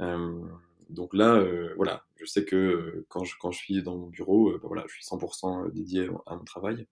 Euh, 0.00 0.42
donc 0.88 1.14
là, 1.14 1.34
euh, 1.36 1.72
voilà, 1.76 2.04
je 2.16 2.24
sais 2.24 2.44
que 2.44 2.56
euh, 2.56 3.06
quand 3.08 3.24
je, 3.24 3.34
quand 3.40 3.50
je 3.50 3.58
suis 3.58 3.82
dans 3.82 3.96
mon 3.96 4.06
bureau, 4.08 4.50
euh, 4.50 4.58
bah 4.62 4.68
voilà, 4.68 4.84
je 4.88 4.94
suis 4.94 5.04
100% 5.04 5.72
dédié 5.72 6.08
à 6.26 6.36
mon 6.36 6.44
travail. 6.44 6.86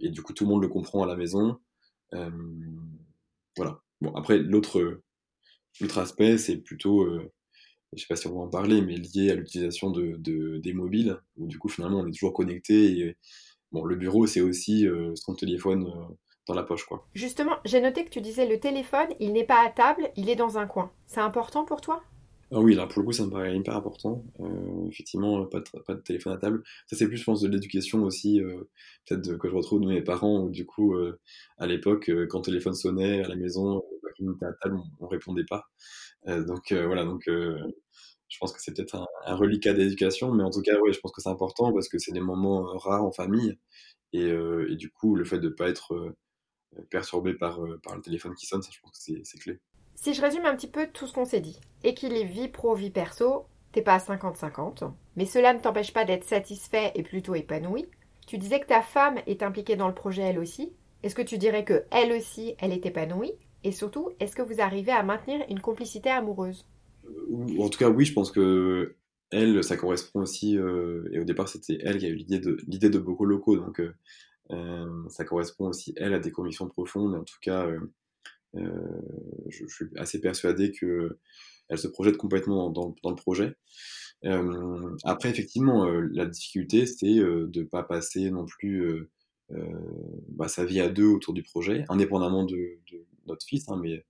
et 0.00 0.10
du 0.10 0.22
coup, 0.22 0.32
tout 0.34 0.44
le 0.44 0.50
monde 0.50 0.62
le 0.62 0.68
comprend 0.68 1.02
à 1.02 1.06
la 1.06 1.16
maison. 1.16 1.58
voilà. 3.56 3.83
Bon, 4.00 4.12
après, 4.14 4.38
l'autre 4.38 5.00
l'autre 5.80 5.98
aspect, 5.98 6.38
c'est 6.38 6.58
plutôt, 6.58 7.08
je 7.92 8.00
sais 8.00 8.06
pas 8.08 8.16
si 8.16 8.26
on 8.28 8.34
va 8.34 8.42
en 8.42 8.48
parler, 8.48 8.80
mais 8.80 8.96
lié 8.96 9.30
à 9.30 9.34
l'utilisation 9.34 9.90
de, 9.90 10.16
de, 10.18 10.58
des 10.58 10.72
mobiles, 10.72 11.18
où 11.36 11.46
du 11.46 11.58
coup, 11.58 11.68
finalement, 11.68 12.00
on 12.00 12.06
est 12.06 12.12
toujours 12.12 12.32
connecté. 12.32 12.98
Et, 12.98 13.16
bon, 13.72 13.84
le 13.84 13.96
bureau, 13.96 14.26
c'est 14.26 14.40
aussi 14.40 14.86
son 15.16 15.34
téléphone 15.34 15.92
dans 16.46 16.54
la 16.54 16.62
poche, 16.62 16.84
quoi. 16.84 17.08
Justement, 17.14 17.56
j'ai 17.64 17.80
noté 17.80 18.04
que 18.04 18.10
tu 18.10 18.20
disais 18.20 18.46
le 18.46 18.60
téléphone, 18.60 19.08
il 19.18 19.32
n'est 19.32 19.46
pas 19.46 19.66
à 19.66 19.70
table, 19.70 20.10
il 20.16 20.28
est 20.28 20.36
dans 20.36 20.58
un 20.58 20.66
coin. 20.66 20.92
C'est 21.06 21.20
important 21.20 21.64
pour 21.64 21.80
toi? 21.80 22.02
Ah 22.52 22.60
oui, 22.60 22.74
là 22.74 22.86
pour 22.86 23.00
le 23.00 23.06
coup, 23.06 23.12
ça 23.12 23.24
me 23.24 23.30
paraît 23.30 23.56
hyper 23.56 23.76
important. 23.76 24.24
Euh, 24.40 24.88
effectivement, 24.90 25.44
pas 25.46 25.60
de, 25.60 25.80
pas 25.80 25.94
de 25.94 26.00
téléphone 26.00 26.34
à 26.34 26.36
table. 26.38 26.62
Ça, 26.86 26.96
c'est 26.96 27.08
plus, 27.08 27.16
je 27.16 27.24
pense, 27.24 27.40
de 27.40 27.48
l'éducation 27.48 28.02
aussi, 28.04 28.40
euh, 28.40 28.68
peut-être 29.06 29.36
que 29.38 29.48
je 29.48 29.54
retrouve 29.54 29.80
de 29.80 29.86
mes 29.86 30.02
parents, 30.02 30.40
où 30.42 30.50
du 30.50 30.66
coup, 30.66 30.94
euh, 30.94 31.18
à 31.58 31.66
l'époque, 31.66 32.10
euh, 32.10 32.26
quand 32.26 32.38
le 32.38 32.44
téléphone 32.44 32.74
sonnait 32.74 33.24
à 33.24 33.28
la 33.28 33.36
maison, 33.36 33.82
bah, 34.02 34.10
on 34.20 34.32
était 34.34 34.46
à 34.46 34.52
table, 34.60 34.76
on, 34.76 35.06
on 35.06 35.08
répondait 35.08 35.44
pas. 35.44 35.64
Euh, 36.28 36.44
donc 36.44 36.72
voilà, 36.72 37.04
donc 37.04 37.24
je 37.26 38.38
pense 38.40 38.52
que 38.52 38.60
c'est 38.60 38.74
peut-être 38.74 38.96
un, 38.96 39.06
un, 39.26 39.36
reliquat 39.36 39.74
d'éducation, 39.74 40.32
mais 40.32 40.42
en 40.44 40.50
tout 40.50 40.62
cas, 40.62 40.78
ouais, 40.80 40.92
je 40.92 41.00
pense 41.00 41.12
que 41.12 41.22
c'est 41.22 41.28
important 41.28 41.72
parce 41.72 41.88
que 41.88 41.98
c'est 41.98 42.12
des 42.12 42.20
moments 42.20 42.64
rares 42.78 43.04
en 43.04 43.12
famille, 43.12 43.58
et, 44.12 44.28
et, 44.28 44.76
du 44.76 44.90
coup, 44.90 45.16
le 45.16 45.24
fait 45.24 45.40
de 45.40 45.48
pas 45.48 45.68
être 45.68 46.14
perturbé 46.90 47.34
par, 47.34 47.60
par 47.82 47.96
le 47.96 48.02
téléphone 48.02 48.34
qui 48.34 48.46
sonne, 48.46 48.62
ça, 48.62 48.70
je 48.72 48.80
pense 48.80 48.92
que 48.92 49.20
c'est 49.24 49.38
clé. 49.38 49.58
Si 50.04 50.12
je 50.12 50.20
résume 50.20 50.44
un 50.44 50.54
petit 50.54 50.68
peu 50.68 50.86
tout 50.92 51.06
ce 51.06 51.14
qu'on 51.14 51.24
s'est 51.24 51.40
dit, 51.40 51.58
équilibre 51.82 52.30
vie 52.30 52.48
pro, 52.48 52.74
vie 52.74 52.90
perso, 52.90 53.46
t'es 53.72 53.80
pas 53.80 53.94
à 53.94 53.98
50-50, 53.98 54.92
mais 55.16 55.24
cela 55.24 55.54
ne 55.54 55.60
t'empêche 55.60 55.94
pas 55.94 56.04
d'être 56.04 56.24
satisfait 56.24 56.92
et 56.94 57.02
plutôt 57.02 57.34
épanoui. 57.34 57.86
Tu 58.26 58.36
disais 58.36 58.60
que 58.60 58.66
ta 58.66 58.82
femme 58.82 59.16
est 59.26 59.42
impliquée 59.42 59.76
dans 59.76 59.88
le 59.88 59.94
projet 59.94 60.20
elle 60.20 60.38
aussi. 60.38 60.74
Est-ce 61.02 61.14
que 61.14 61.22
tu 61.22 61.38
dirais 61.38 61.64
que 61.64 61.84
elle 61.90 62.12
aussi, 62.12 62.54
elle 62.58 62.72
est 62.72 62.84
épanouie? 62.84 63.32
Et 63.62 63.72
surtout, 63.72 64.10
est-ce 64.20 64.36
que 64.36 64.42
vous 64.42 64.60
arrivez 64.60 64.92
à 64.92 65.02
maintenir 65.02 65.42
une 65.48 65.60
complicité 65.60 66.10
amoureuse? 66.10 66.66
En 67.58 67.70
tout 67.70 67.78
cas, 67.78 67.88
oui, 67.88 68.04
je 68.04 68.12
pense 68.12 68.30
que 68.30 68.96
elle, 69.30 69.64
ça 69.64 69.78
correspond 69.78 70.20
aussi. 70.20 70.58
Euh, 70.58 71.08
et 71.12 71.18
au 71.18 71.24
départ, 71.24 71.48
c'était 71.48 71.78
elle 71.82 71.96
qui 71.96 72.04
a 72.04 72.10
eu 72.10 72.16
l'idée 72.16 72.40
de 72.40 72.58
l'idée 72.66 72.90
de 72.90 72.98
beaucoup 72.98 73.24
locaux, 73.24 73.56
donc 73.56 73.80
euh, 73.80 73.94
euh, 74.50 75.08
ça 75.08 75.24
correspond 75.24 75.68
aussi 75.68 75.94
elle 75.96 76.12
à 76.12 76.18
des 76.18 76.30
convictions 76.30 76.68
profondes. 76.68 77.14
En 77.14 77.24
tout 77.24 77.38
cas, 77.40 77.64
euh, 77.64 77.80
euh, 77.80 77.86
je, 78.56 78.62
je, 79.48 79.66
suis 79.66 79.86
assez 79.96 80.20
persuadé 80.20 80.72
que 80.72 81.18
elle 81.68 81.78
se 81.78 81.88
projette 81.88 82.16
complètement 82.16 82.70
dans, 82.70 82.94
le 83.04 83.14
projet. 83.14 83.56
Euh, 84.24 84.96
après, 85.04 85.30
effectivement, 85.30 85.86
euh, 85.86 86.08
la 86.12 86.26
difficulté, 86.26 86.86
c'est 86.86 87.18
euh, 87.18 87.46
de 87.48 87.62
pas 87.62 87.82
passer 87.82 88.30
non 88.30 88.46
plus 88.46 89.08
euh, 89.50 89.68
bah, 90.28 90.48
sa 90.48 90.64
vie 90.64 90.80
à 90.80 90.88
deux 90.88 91.06
autour 91.06 91.34
du 91.34 91.42
projet, 91.42 91.84
indépendamment 91.88 92.44
de, 92.44 92.78
notre 93.26 93.44
fils, 93.46 93.68
hein, 93.68 93.78
mais 93.82 94.04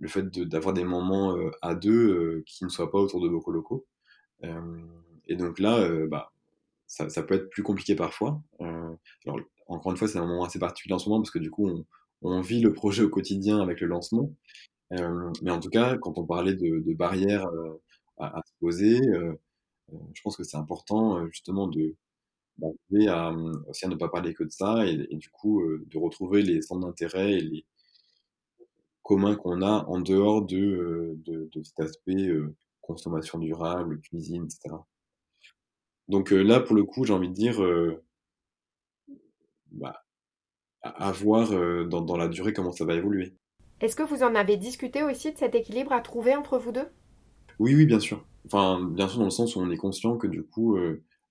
le 0.00 0.08
fait 0.08 0.28
d'avoir 0.30 0.74
des 0.74 0.84
moments 0.84 1.36
à 1.60 1.74
deux 1.74 2.42
qui 2.46 2.64
ne 2.64 2.68
soient 2.68 2.90
pas 2.90 2.98
autour 2.98 3.20
de 3.20 3.28
beaucoup 3.28 3.50
locaux. 3.50 3.84
et 5.26 5.34
donc 5.34 5.58
là, 5.58 5.88
bah, 6.06 6.32
ça, 6.86 7.22
peut 7.24 7.34
être 7.34 7.50
plus 7.50 7.64
compliqué 7.64 7.96
parfois. 7.96 8.40
encore 9.66 9.90
une 9.90 9.98
fois, 9.98 10.06
c'est 10.06 10.18
un 10.18 10.26
moment 10.26 10.44
assez 10.44 10.60
particulier 10.60 10.94
en 10.94 11.00
ce 11.00 11.08
moment 11.08 11.20
parce 11.20 11.32
que 11.32 11.40
du 11.40 11.50
coup, 11.50 11.68
on, 11.68 11.84
on 12.22 12.40
vit 12.40 12.60
le 12.60 12.72
projet 12.72 13.02
au 13.02 13.08
quotidien 13.08 13.60
avec 13.60 13.80
le 13.80 13.88
lancement. 13.88 14.32
Euh, 14.92 15.32
mais 15.42 15.50
en 15.50 15.60
tout 15.60 15.70
cas, 15.70 15.96
quand 15.98 16.18
on 16.18 16.24
parlait 16.24 16.54
de, 16.54 16.80
de 16.80 16.94
barrières 16.94 17.46
euh, 17.48 17.80
à, 18.18 18.38
à, 18.38 18.42
se 18.44 18.52
poser, 18.60 19.00
euh, 19.08 19.34
je 20.14 20.22
pense 20.22 20.36
que 20.36 20.44
c'est 20.44 20.56
important 20.56 21.26
justement 21.28 21.66
de 21.66 21.94
d'arriver 22.58 23.08
à 23.08 23.32
aussi 23.68 23.86
à 23.86 23.88
ne 23.88 23.94
pas 23.94 24.08
parler 24.08 24.34
que 24.34 24.44
de 24.44 24.50
ça 24.50 24.84
et, 24.86 24.96
du 25.16 25.30
coup 25.30 25.62
de 25.86 25.98
retrouver 25.98 26.42
les 26.42 26.60
centres 26.60 26.86
d'intérêt 26.86 27.34
et 27.34 27.40
les 27.40 27.66
commun 29.02 29.36
qu'on 29.36 29.62
a 29.62 29.84
en 29.86 30.00
dehors 30.00 30.42
de, 30.44 31.16
de, 31.24 31.48
de 31.52 31.62
cet 31.62 31.80
aspect 31.80 32.30
consommation 32.82 33.38
durable, 33.38 34.00
cuisine, 34.00 34.44
etc. 34.44 34.74
Donc 36.08 36.30
là, 36.32 36.60
pour 36.60 36.76
le 36.76 36.84
coup, 36.84 37.04
j'ai 37.04 37.12
envie 37.12 37.28
de 37.28 37.34
dire, 37.34 37.60
bah, 39.70 40.04
à, 40.82 41.12
voir 41.12 41.50
dans, 41.86 42.00
dans 42.00 42.16
la 42.16 42.28
durée 42.28 42.52
comment 42.52 42.72
ça 42.72 42.84
va 42.84 42.94
évoluer. 42.94 43.34
Est-ce 43.80 43.96
que 43.96 44.02
vous 44.02 44.22
en 44.22 44.34
avez 44.34 44.56
discuté 44.56 45.02
aussi 45.02 45.32
de 45.32 45.38
cet 45.38 45.54
équilibre 45.54 45.92
à 45.92 46.00
trouver 46.00 46.34
entre 46.34 46.58
vous 46.58 46.72
deux? 46.72 46.88
Oui, 47.58 47.74
oui, 47.74 47.86
bien 47.86 48.00
sûr. 48.00 48.24
Enfin, 48.46 48.82
bien 48.82 49.08
sûr, 49.08 49.18
dans 49.18 49.24
le 49.24 49.30
sens 49.30 49.56
où 49.56 49.60
on 49.60 49.70
est 49.70 49.76
conscient 49.76 50.16
que 50.16 50.26
du 50.26 50.42
coup, 50.42 50.78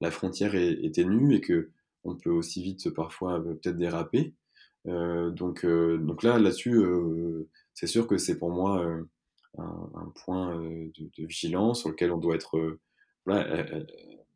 la 0.01 0.11
frontière 0.11 0.55
est, 0.55 0.93
ténue 0.93 1.35
et 1.35 1.41
que 1.41 1.71
on 2.03 2.15
peut 2.15 2.29
aussi 2.29 2.61
vite 2.61 2.89
parfois 2.91 3.43
peut-être 3.43 3.77
déraper. 3.77 4.33
donc, 4.85 5.65
donc 5.65 6.23
là, 6.23 6.39
là-dessus, 6.39 6.81
c'est 7.73 7.87
sûr 7.87 8.07
que 8.07 8.17
c'est 8.17 8.37
pour 8.37 8.51
moi 8.51 8.85
un, 9.57 10.13
point 10.23 10.55
de, 10.55 11.25
vigilance 11.25 11.81
sur 11.81 11.89
lequel 11.89 12.11
on 12.11 12.17
doit 12.17 12.35
être. 12.35 12.77
voilà, 13.25 13.65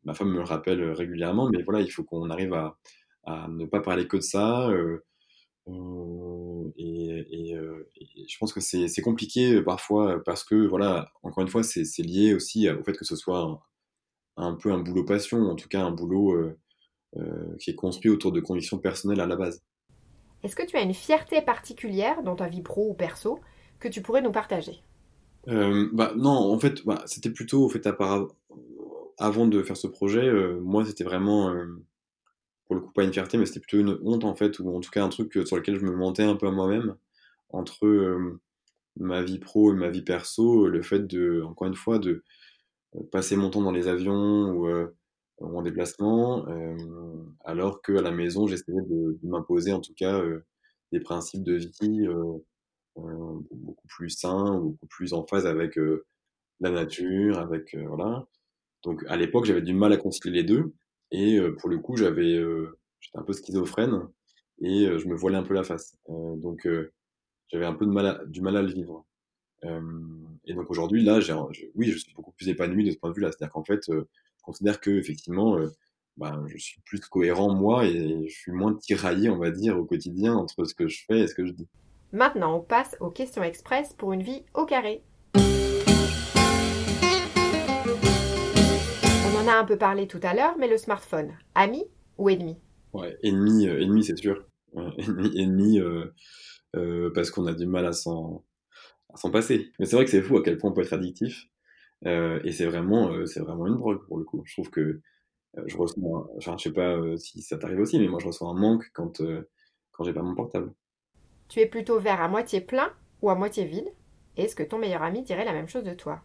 ma 0.04 0.14
femme 0.14 0.30
me 0.30 0.38
le 0.38 0.44
rappelle 0.44 0.82
régulièrement, 0.90 1.48
mais 1.50 1.62
voilà, 1.62 1.80
il 1.80 1.90
faut 1.90 2.04
qu'on 2.04 2.30
arrive 2.30 2.54
à, 2.54 2.76
à, 3.24 3.48
ne 3.48 3.66
pas 3.66 3.80
parler 3.80 4.06
que 4.06 4.16
de 4.16 4.22
ça. 4.22 4.70
Et, 6.76 7.54
je 8.28 8.38
pense 8.38 8.52
que 8.52 8.60
c'est 8.60 9.02
compliqué 9.02 9.62
parfois 9.62 10.22
parce 10.24 10.44
que, 10.44 10.66
voilà, 10.66 11.10
encore 11.22 11.42
une 11.42 11.48
fois, 11.48 11.62
c'est 11.62 12.02
lié 12.02 12.34
aussi 12.34 12.68
au 12.68 12.82
fait 12.84 12.92
que 12.92 13.04
ce 13.04 13.16
soit 13.16 13.62
un, 14.36 14.54
peu 14.54 14.72
un 14.72 14.78
boulot 14.78 15.04
passion, 15.04 15.38
en 15.42 15.56
tout 15.56 15.68
cas 15.68 15.82
un 15.82 15.92
boulot 15.92 16.36
qui 17.58 17.70
est 17.70 17.74
construit 17.74 18.10
autour 18.10 18.32
de 18.32 18.40
convictions 18.40 18.78
personnelles 18.78 19.20
à 19.20 19.26
la 19.26 19.36
base. 19.36 19.62
Est-ce 20.42 20.56
que 20.56 20.66
tu 20.66 20.76
as 20.76 20.82
une 20.82 20.94
fierté 20.94 21.40
particulière 21.40 22.22
dans 22.22 22.34
ta 22.34 22.48
vie 22.48 22.62
pro 22.62 22.90
ou 22.90 22.94
perso 22.94 23.38
que 23.78 23.88
tu 23.88 24.02
pourrais 24.02 24.22
nous 24.22 24.32
partager? 24.32 24.82
Euh, 25.48 25.88
bah, 25.92 26.12
Non, 26.16 26.52
en 26.52 26.58
fait, 26.58 26.84
bah, 26.84 27.02
c'était 27.06 27.30
plutôt, 27.30 27.64
au 27.64 27.68
fait, 27.68 27.86
avant 29.18 29.46
de 29.46 29.62
faire 29.62 29.76
ce 29.76 29.86
projet, 29.86 30.26
euh, 30.26 30.58
moi, 30.60 30.84
c'était 30.84 31.04
vraiment, 31.04 31.50
euh, 31.50 31.66
pour 32.72 32.80
le 32.80 32.86
coup, 32.86 32.92
pas 32.92 33.04
une 33.04 33.12
fierté, 33.12 33.36
mais 33.36 33.44
c'était 33.44 33.60
plutôt 33.60 33.78
une 33.78 33.98
honte, 34.02 34.24
en 34.24 34.34
fait, 34.34 34.58
ou 34.58 34.74
en 34.74 34.80
tout 34.80 34.90
cas 34.90 35.04
un 35.04 35.10
truc 35.10 35.38
sur 35.44 35.56
lequel 35.56 35.78
je 35.78 35.84
me 35.84 35.92
mentais 35.94 36.22
un 36.22 36.36
peu 36.36 36.46
à 36.46 36.50
moi-même, 36.50 36.96
entre 37.50 38.40
ma 38.96 39.22
vie 39.22 39.38
pro 39.38 39.72
et 39.74 39.76
ma 39.76 39.90
vie 39.90 40.00
perso, 40.00 40.68
le 40.68 40.82
fait 40.82 41.06
de, 41.06 41.42
encore 41.42 41.68
une 41.68 41.74
fois, 41.74 41.98
de 41.98 42.24
passer 43.10 43.36
mon 43.36 43.50
temps 43.50 43.60
dans 43.60 43.72
les 43.72 43.88
avions 43.88 44.52
ou, 44.52 44.68
en 45.40 45.60
déplacement, 45.60 46.46
alors 47.44 47.82
qu'à 47.82 48.00
la 48.00 48.10
maison, 48.10 48.46
j'essayais 48.46 48.80
de, 48.80 49.18
de 49.22 49.28
m'imposer, 49.28 49.74
en 49.74 49.80
tout 49.80 49.94
cas, 49.94 50.22
des 50.92 51.00
principes 51.00 51.42
de 51.42 51.56
vie 51.56 52.06
beaucoup 52.96 53.86
plus 53.86 54.08
sains, 54.08 54.58
beaucoup 54.58 54.86
plus 54.86 55.12
en 55.12 55.26
phase 55.26 55.44
avec 55.44 55.78
la 56.60 56.70
nature, 56.70 57.38
avec 57.38 57.76
voilà. 57.76 58.26
Donc 58.82 59.04
à 59.08 59.16
l'époque, 59.18 59.44
j'avais 59.44 59.60
du 59.60 59.74
mal 59.74 59.92
à 59.92 59.98
concilier 59.98 60.38
les 60.38 60.44
deux, 60.44 60.72
et 61.12 61.40
pour 61.60 61.68
le 61.68 61.78
coup, 61.78 61.96
j'avais, 61.96 62.42
j'étais 63.00 63.18
un 63.18 63.22
peu 63.22 63.32
schizophrène 63.32 64.08
et 64.60 64.86
je 64.98 65.06
me 65.06 65.14
voilais 65.14 65.38
un 65.38 65.42
peu 65.42 65.54
la 65.54 65.62
face. 65.62 65.96
donc 66.08 66.66
j'avais 67.48 67.66
un 67.66 67.74
peu 67.74 67.86
du 68.26 68.40
mal 68.40 68.56
à 68.56 68.62
le 68.62 68.68
vivre. 68.68 69.06
et 69.62 70.54
donc 70.54 70.70
aujourd'hui, 70.70 71.04
là, 71.04 71.20
j'ai, 71.20 71.34
oui, 71.74 71.90
je 71.90 71.98
suis 71.98 72.12
beaucoup 72.14 72.32
plus 72.32 72.48
épanoui 72.48 72.84
de 72.84 72.90
ce 72.90 72.96
point 72.96 73.10
de 73.10 73.14
vue-là. 73.14 73.30
C'est-à-dire 73.30 73.52
qu'en 73.52 73.64
fait, 73.64 73.82
je 73.88 74.02
considère 74.42 74.80
que 74.80 74.90
effectivement, 74.90 75.58
bah, 76.16 76.42
je 76.46 76.58
suis 76.58 76.80
plus 76.82 77.00
cohérent 77.00 77.54
moi 77.54 77.86
et 77.86 78.28
je 78.28 78.34
suis 78.34 78.52
moins 78.52 78.74
tiraillé, 78.74 79.30
on 79.30 79.38
va 79.38 79.50
dire, 79.50 79.78
au 79.78 79.84
quotidien 79.84 80.34
entre 80.34 80.64
ce 80.64 80.74
que 80.74 80.88
je 80.88 81.04
fais 81.06 81.20
et 81.20 81.26
ce 81.26 81.34
que 81.34 81.46
je 81.46 81.52
dis. 81.52 81.68
Maintenant, 82.12 82.58
on 82.58 82.60
passe 82.60 82.96
aux 83.00 83.10
questions 83.10 83.42
express 83.42 83.94
pour 83.94 84.12
une 84.12 84.22
vie 84.22 84.44
au 84.52 84.66
carré. 84.66 85.02
A 89.52 89.58
un 89.58 89.64
peu 89.64 89.76
parlé 89.76 90.06
tout 90.06 90.20
à 90.22 90.34
l'heure, 90.34 90.56
mais 90.58 90.68
le 90.68 90.76
smartphone, 90.76 91.32
ami 91.54 91.84
ou 92.18 92.30
ennemi? 92.30 92.56
Ouais, 92.92 93.16
ennemi, 93.22 93.68
euh, 93.68 93.80
ennemi 93.80 94.04
c'est 94.04 94.16
sûr. 94.16 94.46
ennemi, 94.98 95.40
ennemi 95.40 95.80
euh, 95.80 96.06
euh, 96.76 97.10
parce 97.14 97.30
qu'on 97.30 97.46
a 97.46 97.54
du 97.54 97.66
mal 97.66 97.86
à 97.86 97.92
s'en, 97.92 98.44
passer. 99.32 99.70
Mais 99.78 99.86
c'est 99.86 99.96
vrai 99.96 100.04
que 100.04 100.10
c'est 100.10 100.22
fou 100.22 100.38
à 100.38 100.42
quel 100.42 100.58
point 100.58 100.70
on 100.70 100.72
peut 100.72 100.82
être 100.82 100.92
addictif. 100.92 101.48
et 102.04 102.52
c'est 102.52 102.66
vraiment, 102.66 103.26
c'est 103.26 103.40
vraiment 103.40 103.66
une 103.66 103.76
drogue 103.76 104.04
pour 104.06 104.18
le 104.18 104.24
coup. 104.24 104.42
Je 104.46 104.54
trouve 104.54 104.70
que 104.70 105.00
je 105.66 105.76
ressens, 105.76 106.00
enfin, 106.38 106.56
je 106.56 106.62
sais 106.64 106.72
pas 106.72 106.98
si 107.18 107.42
ça 107.42 107.58
t'arrive 107.58 107.80
aussi, 107.80 107.98
mais 107.98 108.08
moi 108.08 108.18
je 108.20 108.26
ressens 108.26 108.50
un 108.50 108.58
manque 108.58 108.90
quand, 108.94 109.22
quand 109.92 110.04
j'ai 110.04 110.14
pas 110.14 110.22
mon 110.22 110.34
portable. 110.34 110.72
Tu 111.48 111.60
es 111.60 111.66
plutôt 111.66 112.00
vers 112.00 112.22
à 112.22 112.28
moitié 112.28 112.62
plein 112.62 112.90
ou 113.20 113.28
à 113.28 113.34
moitié 113.34 113.66
vide? 113.66 113.92
Est-ce 114.38 114.56
que 114.56 114.62
ton 114.62 114.78
meilleur 114.78 115.02
ami 115.02 115.22
dirait 115.22 115.44
la 115.44 115.52
même 115.52 115.68
chose 115.68 115.84
de 115.84 115.92
toi? 115.92 116.22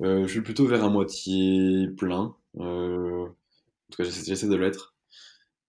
Euh, 0.00 0.22
Je 0.22 0.28
suis 0.32 0.40
plutôt 0.40 0.66
vers 0.66 0.82
à 0.82 0.88
moitié 0.88 1.88
plein. 1.98 2.34
Euh, 2.58 3.26
en 3.26 3.92
tout 3.92 4.02
cas, 4.02 4.04
j'essaie 4.04 4.48
de 4.48 4.56
l'être. 4.56 4.96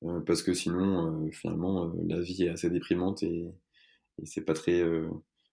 Euh, 0.04 0.20
parce 0.22 0.41
que 0.41 0.54
sinon, 0.54 1.30
finalement, 1.32 1.94
la 2.08 2.20
vie 2.22 2.44
est 2.44 2.50
assez 2.50 2.70
déprimante 2.70 3.24
et, 3.24 3.52
c'est 4.24 4.46
pas 4.46 4.54
très 4.54 4.84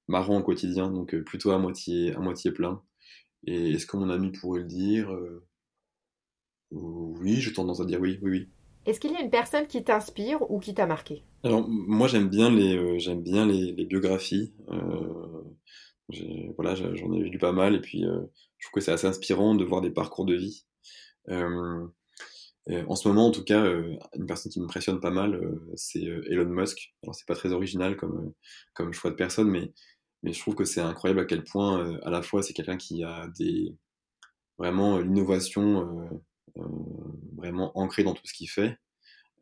marrant 0.09 0.41
au 0.41 0.43
quotidien. 0.43 0.91
Donc, 0.91 1.17
plutôt 1.23 1.53
à 1.53 1.59
moitié, 1.59 2.14
à 2.14 2.19
moitié 2.19 2.51
plein. 2.53 2.83
Et 3.47 3.73
est-ce 3.73 3.87
que 3.87 3.97
mon 3.97 4.11
ami 4.11 4.31
pourrait 4.33 4.61
le 4.61 4.67
dire 4.67 5.11
Oui, 6.71 7.37
j'ai 7.37 7.53
tendance 7.53 7.81
à 7.81 7.87
dire 7.87 8.01
oui, 8.01 8.19
oui, 8.21 8.31
oui. 8.31 8.49
Est-ce 8.88 9.01
qu'il 9.01 9.12
y 9.12 9.17
a 9.17 9.21
une 9.21 9.29
personne 9.29 9.67
qui 9.67 9.85
t'inspire 9.85 10.51
ou 10.51 10.61
qui 10.61 10.73
t'a 10.73 10.87
marqué? 10.87 11.23
Alors, 11.45 11.69
moi, 11.69 12.09
j'aime 12.09 12.31
bien 12.31 12.51
les, 12.51 12.75
euh, 12.75 12.99
j'aime 12.99 13.23
bien 13.23 13.45
les, 13.47 13.73
biographies. 13.85 14.55
Euh, 14.71 15.43
voilà, 16.57 16.75
j'en 16.75 17.12
ai 17.12 17.19
lu 17.19 17.37
pas 17.37 17.53
mal 17.53 17.75
et 17.75 17.83
puis 17.83 18.07
euh, 18.07 18.23
je 18.57 18.67
trouve 18.67 18.73
que 18.77 18.81
c'est 18.81 18.93
assez 18.93 19.07
inspirant 19.07 19.55
de 19.55 19.62
voir 19.62 19.83
des 19.83 19.91
parcours 19.91 20.25
de 20.25 20.35
vie. 20.35 20.64
En 21.31 22.97
ce 22.97 23.09
moment, 23.09 23.27
en 23.27 23.31
tout 23.31 23.45
cas, 23.45 23.64
une 24.14 24.27
personne 24.27 24.53
qui 24.53 24.61
m'impressionne 24.61 25.01
pas 25.01 25.11
mal, 25.11 25.41
c'est 25.75 26.03
Elon 26.03 26.49
Musk. 26.49 26.95
Alors, 27.03 27.14
c'est 27.14 27.27
pas 27.27 27.35
très 27.35 27.53
original 27.53 27.97
comme, 27.97 28.93
choix 28.93 29.11
de 29.11 29.17
personne, 29.17 29.49
mais, 29.49 29.73
je 30.25 30.38
trouve 30.41 30.55
que 30.57 30.64
c'est 30.64 30.81
incroyable 30.81 31.21
à 31.21 31.25
quel 31.25 31.45
point, 31.45 31.99
à 32.03 32.11
la 32.11 32.23
fois, 32.23 32.43
c'est 32.43 32.53
quelqu'un 32.53 32.77
qui 32.77 33.05
a 33.05 33.29
des, 33.38 33.77
vraiment 34.59 34.99
l'innovation 34.99 36.21
euh, 36.57 36.62
vraiment 37.37 37.77
ancré 37.79 38.03
dans 38.03 38.14
tout 38.14 38.27
ce 38.27 38.35
qu'il 38.35 38.51
fait. 38.51 38.77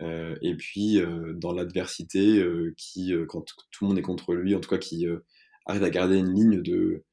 Euh, 0.03 0.37
et 0.42 0.55
puis 0.55 0.99
euh, 1.01 1.33
dans 1.35 1.53
l'adversité, 1.53 2.44
qui, 2.77 3.12
quand 3.29 3.44
tout 3.70 3.85
le 3.85 3.88
monde 3.88 3.99
est 3.99 4.03
contre 4.03 4.35
lui, 4.35 4.55
en 4.55 4.61
tout 4.61 4.68
cas 4.68 4.79
qui 4.79 5.07
arrive 5.64 5.83
à 5.83 5.90
garder 5.90 6.18
une 6.18 6.35
ligne 6.35 6.62
de, 6.62 7.05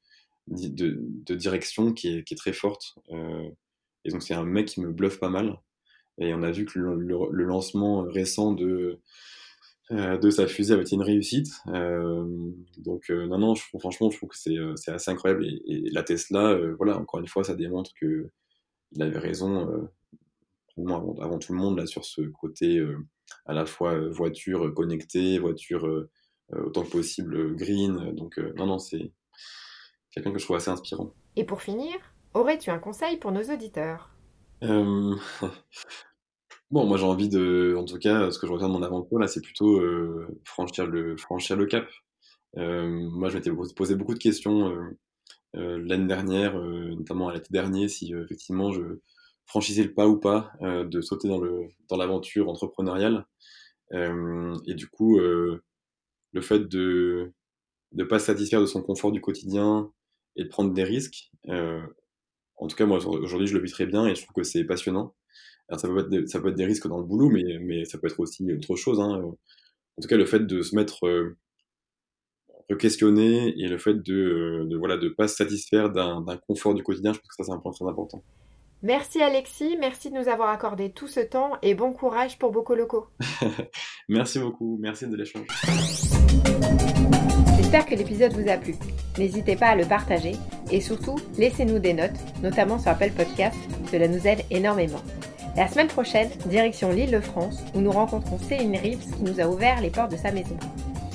direction 0.46 1.92
qui 1.92 2.08
est, 2.08 2.36
très 2.36 2.52
forte. 2.52 2.94
Et 4.04 4.10
donc 4.10 4.22
c'est 4.22 4.34
un 4.34 4.44
mec 4.44 4.66
qui 4.66 4.80
me 4.80 4.92
bluffe 4.92 5.18
pas 5.18 5.30
mal. 5.30 5.58
Et 6.18 6.32
on 6.32 6.42
a 6.42 6.50
vu 6.50 6.64
que 6.64 6.78
le, 6.78 7.44
lancement 7.44 8.02
récent 8.02 8.52
de, 8.52 9.00
de 9.90 10.30
sa 10.30 10.46
fusée 10.46 10.74
avait 10.74 10.82
été 10.82 10.94
une 10.94 11.02
réussite. 11.02 11.48
donc 11.66 13.08
non, 13.10 13.38
non, 13.38 13.54
je, 13.56 13.64
franchement, 13.78 14.10
je 14.10 14.18
trouve 14.18 14.28
que 14.28 14.36
c'est 14.36 14.92
assez 14.92 15.10
incroyable. 15.10 15.44
Et, 15.44 15.90
la 15.90 16.04
Tesla, 16.04 16.56
voilà, 16.76 16.98
encore 16.98 17.18
une 17.18 17.26
fois, 17.26 17.42
ça 17.42 17.54
démontre 17.54 17.90
que 18.00 18.30
il 18.94 19.02
avait 19.02 19.18
raison 19.18 19.68
euh, 19.68 21.20
avant, 21.20 21.38
tout 21.38 21.52
le 21.52 21.58
monde 21.58 21.78
là 21.78 21.86
sur 21.86 22.04
ce 22.04 22.22
côté 22.22 22.78
euh, 22.78 22.98
à 23.46 23.52
la 23.52 23.66
fois 23.66 23.94
euh, 23.94 24.10
voiture 24.10 24.72
connectée, 24.74 25.38
voiture 25.38 26.08
autant 26.52 26.84
que 26.84 26.90
possible 26.90 27.56
green. 27.56 28.14
Donc 28.14 28.38
non, 28.56 28.66
non, 28.66 28.78
c'est 28.78 29.12
quelqu'un 30.10 30.32
que 30.32 30.38
je 30.38 30.44
trouve 30.44 30.56
assez 30.56 30.70
inspirant. 30.70 31.12
Et 31.36 31.44
pour 31.44 31.62
finir, 31.62 31.94
aurais-tu 32.34 32.70
un 32.70 32.78
conseil 32.78 33.16
pour 33.16 33.32
nos 33.32 33.42
auditeurs? 33.42 34.10
Bon, 36.70 36.86
moi 36.86 36.96
j'ai 36.96 37.04
envie 37.04 37.28
de, 37.28 37.76
en 37.78 37.84
tout 37.84 37.98
cas, 37.98 38.32
ce 38.32 38.38
que 38.38 38.48
je 38.48 38.52
retiens 38.52 38.66
de 38.66 38.72
mon 38.72 38.82
aventure 38.82 39.18
là, 39.20 39.28
c'est 39.28 39.42
plutôt 39.42 39.80
franchir 40.44 40.86
le 40.86 41.16
franchir 41.16 41.56
le 41.56 41.66
cap. 41.66 41.86
moi, 42.56 43.28
je 43.28 43.36
m'étais 43.36 43.50
posé 43.76 43.94
beaucoup 43.94 44.14
de 44.14 44.18
questions 44.18 44.74
euh, 45.56 45.80
l'année 45.86 46.06
dernière, 46.06 46.58
euh, 46.58 46.94
notamment 46.96 47.28
à 47.28 47.34
l'été 47.34 47.48
dernier, 47.50 47.88
si 47.88 48.12
euh, 48.12 48.24
effectivement 48.24 48.72
je 48.72 48.82
franchissais 49.46 49.84
le 49.84 49.94
pas 49.94 50.08
ou 50.08 50.18
pas 50.18 50.52
de 50.62 51.00
sauter 51.02 51.28
dans 51.28 51.38
le 51.38 51.68
dans 51.88 51.96
l'aventure 51.96 52.48
entrepreneuriale. 52.48 53.26
et 53.92 54.74
du 54.74 54.88
coup, 54.88 55.18
le 55.18 55.60
fait 56.40 56.60
de 56.60 57.32
ne 57.92 58.04
pas 58.04 58.18
se 58.18 58.26
satisfaire 58.26 58.60
de 58.60 58.66
son 58.66 58.82
confort 58.82 59.12
du 59.12 59.20
quotidien 59.20 59.92
et 60.36 60.44
de 60.44 60.48
prendre 60.48 60.72
des 60.72 60.82
risques. 60.82 61.30
En 62.56 62.66
tout 62.66 62.76
cas, 62.76 62.86
moi, 62.86 62.98
aujourd'hui, 63.06 63.46
je 63.46 63.54
le 63.54 63.62
vis 63.62 63.72
très 63.72 63.86
bien 63.86 64.06
et 64.06 64.14
je 64.14 64.22
trouve 64.22 64.34
que 64.34 64.42
c'est 64.42 64.64
passionnant. 64.64 65.14
Alors, 65.68 65.80
ça 65.80 65.88
peut, 65.88 65.98
être 65.98 66.08
des, 66.08 66.26
ça 66.26 66.40
peut 66.40 66.48
être 66.48 66.56
des 66.56 66.66
risques 66.66 66.86
dans 66.86 66.98
le 66.98 67.04
boulot, 67.04 67.30
mais, 67.30 67.58
mais 67.60 67.84
ça 67.84 67.98
peut 67.98 68.06
être 68.06 68.20
aussi 68.20 68.52
autre 68.52 68.76
chose. 68.76 69.00
Hein. 69.00 69.22
En 69.96 70.02
tout 70.02 70.08
cas, 70.08 70.16
le 70.16 70.26
fait 70.26 70.46
de 70.46 70.62
se 70.62 70.74
mettre 70.74 71.34
questionner 72.74 73.54
et 73.58 73.68
le 73.68 73.76
fait 73.78 73.94
de, 73.94 74.14
euh, 74.14 74.64
de 74.66 74.76
voilà 74.76 74.96
de 74.96 75.10
pas 75.10 75.28
se 75.28 75.36
satisfaire 75.36 75.90
d'un 75.90 76.24
confort 76.48 76.74
du 76.74 76.82
quotidien, 76.82 77.12
je 77.12 77.18
pense 77.18 77.28
que 77.28 77.34
ça 77.36 77.44
c'est 77.44 77.52
un 77.52 77.58
point 77.58 77.72
très 77.72 77.86
important. 77.86 78.22
Merci 78.82 79.22
Alexis, 79.22 79.76
merci 79.78 80.10
de 80.10 80.16
nous 80.16 80.28
avoir 80.28 80.48
accordé 80.50 80.92
tout 80.92 81.08
ce 81.08 81.20
temps 81.20 81.52
et 81.62 81.74
bon 81.74 81.92
courage 81.92 82.38
pour 82.38 82.52
Bocoloco. 82.52 83.08
merci 84.08 84.38
beaucoup, 84.38 84.78
merci 84.80 85.06
de 85.06 85.16
l'échange. 85.16 85.46
J'espère 87.74 87.90
que 87.90 88.00
l'épisode 88.00 88.32
vous 88.34 88.48
a 88.48 88.56
plu. 88.56 88.76
N'hésitez 89.18 89.56
pas 89.56 89.66
à 89.66 89.74
le 89.74 89.84
partager 89.84 90.36
et 90.70 90.80
surtout, 90.80 91.16
laissez-nous 91.36 91.80
des 91.80 91.92
notes, 91.92 92.20
notamment 92.40 92.78
sur 92.78 92.92
Apple 92.92 93.10
Podcast, 93.10 93.56
cela 93.90 94.06
nous 94.06 94.28
aide 94.28 94.44
énormément. 94.52 95.02
La 95.56 95.66
semaine 95.66 95.88
prochaine, 95.88 96.28
direction 96.46 96.92
l'île 96.92 97.10
de 97.10 97.18
France, 97.18 97.64
où 97.74 97.80
nous 97.80 97.90
rencontrons 97.90 98.38
Céline 98.38 98.76
Reeves 98.76 99.16
qui 99.16 99.24
nous 99.24 99.40
a 99.40 99.48
ouvert 99.48 99.80
les 99.80 99.90
portes 99.90 100.12
de 100.12 100.16
sa 100.16 100.30
maison. 100.30 100.56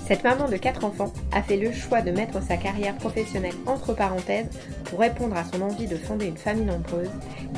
Cette 0.05 0.25
maman 0.25 0.49
de 0.49 0.57
4 0.57 0.83
enfants 0.83 1.13
a 1.31 1.41
fait 1.41 1.55
le 1.55 1.71
choix 1.71 2.01
de 2.01 2.11
mettre 2.11 2.43
sa 2.43 2.57
carrière 2.57 2.97
professionnelle 2.97 3.55
entre 3.65 3.93
parenthèses 3.93 4.49
pour 4.83 4.99
répondre 4.99 5.37
à 5.37 5.45
son 5.45 5.61
envie 5.61 5.87
de 5.87 5.95
fonder 5.95 6.25
une 6.25 6.35
famille 6.35 6.65
nombreuse 6.65 7.07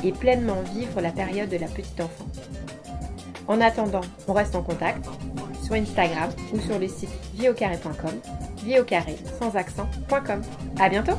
et 0.04 0.12
pleinement 0.12 0.62
vivre 0.76 1.00
la 1.00 1.10
période 1.10 1.48
de 1.48 1.58
la 1.58 1.66
petite 1.66 2.00
enfance. 2.00 2.40
En 3.48 3.60
attendant, 3.60 4.02
on 4.28 4.32
reste 4.32 4.54
en 4.54 4.62
contact 4.62 5.04
sur 5.64 5.74
Instagram 5.74 6.30
ou 6.52 6.60
sur 6.60 6.78
le 6.78 6.86
site 6.86 7.10
vieaucarré.com, 7.34 8.20
vieaucarré 8.62 9.16
sans 9.38 9.56
accent.com. 9.56 10.42
À 10.78 10.88
bientôt! 10.88 11.18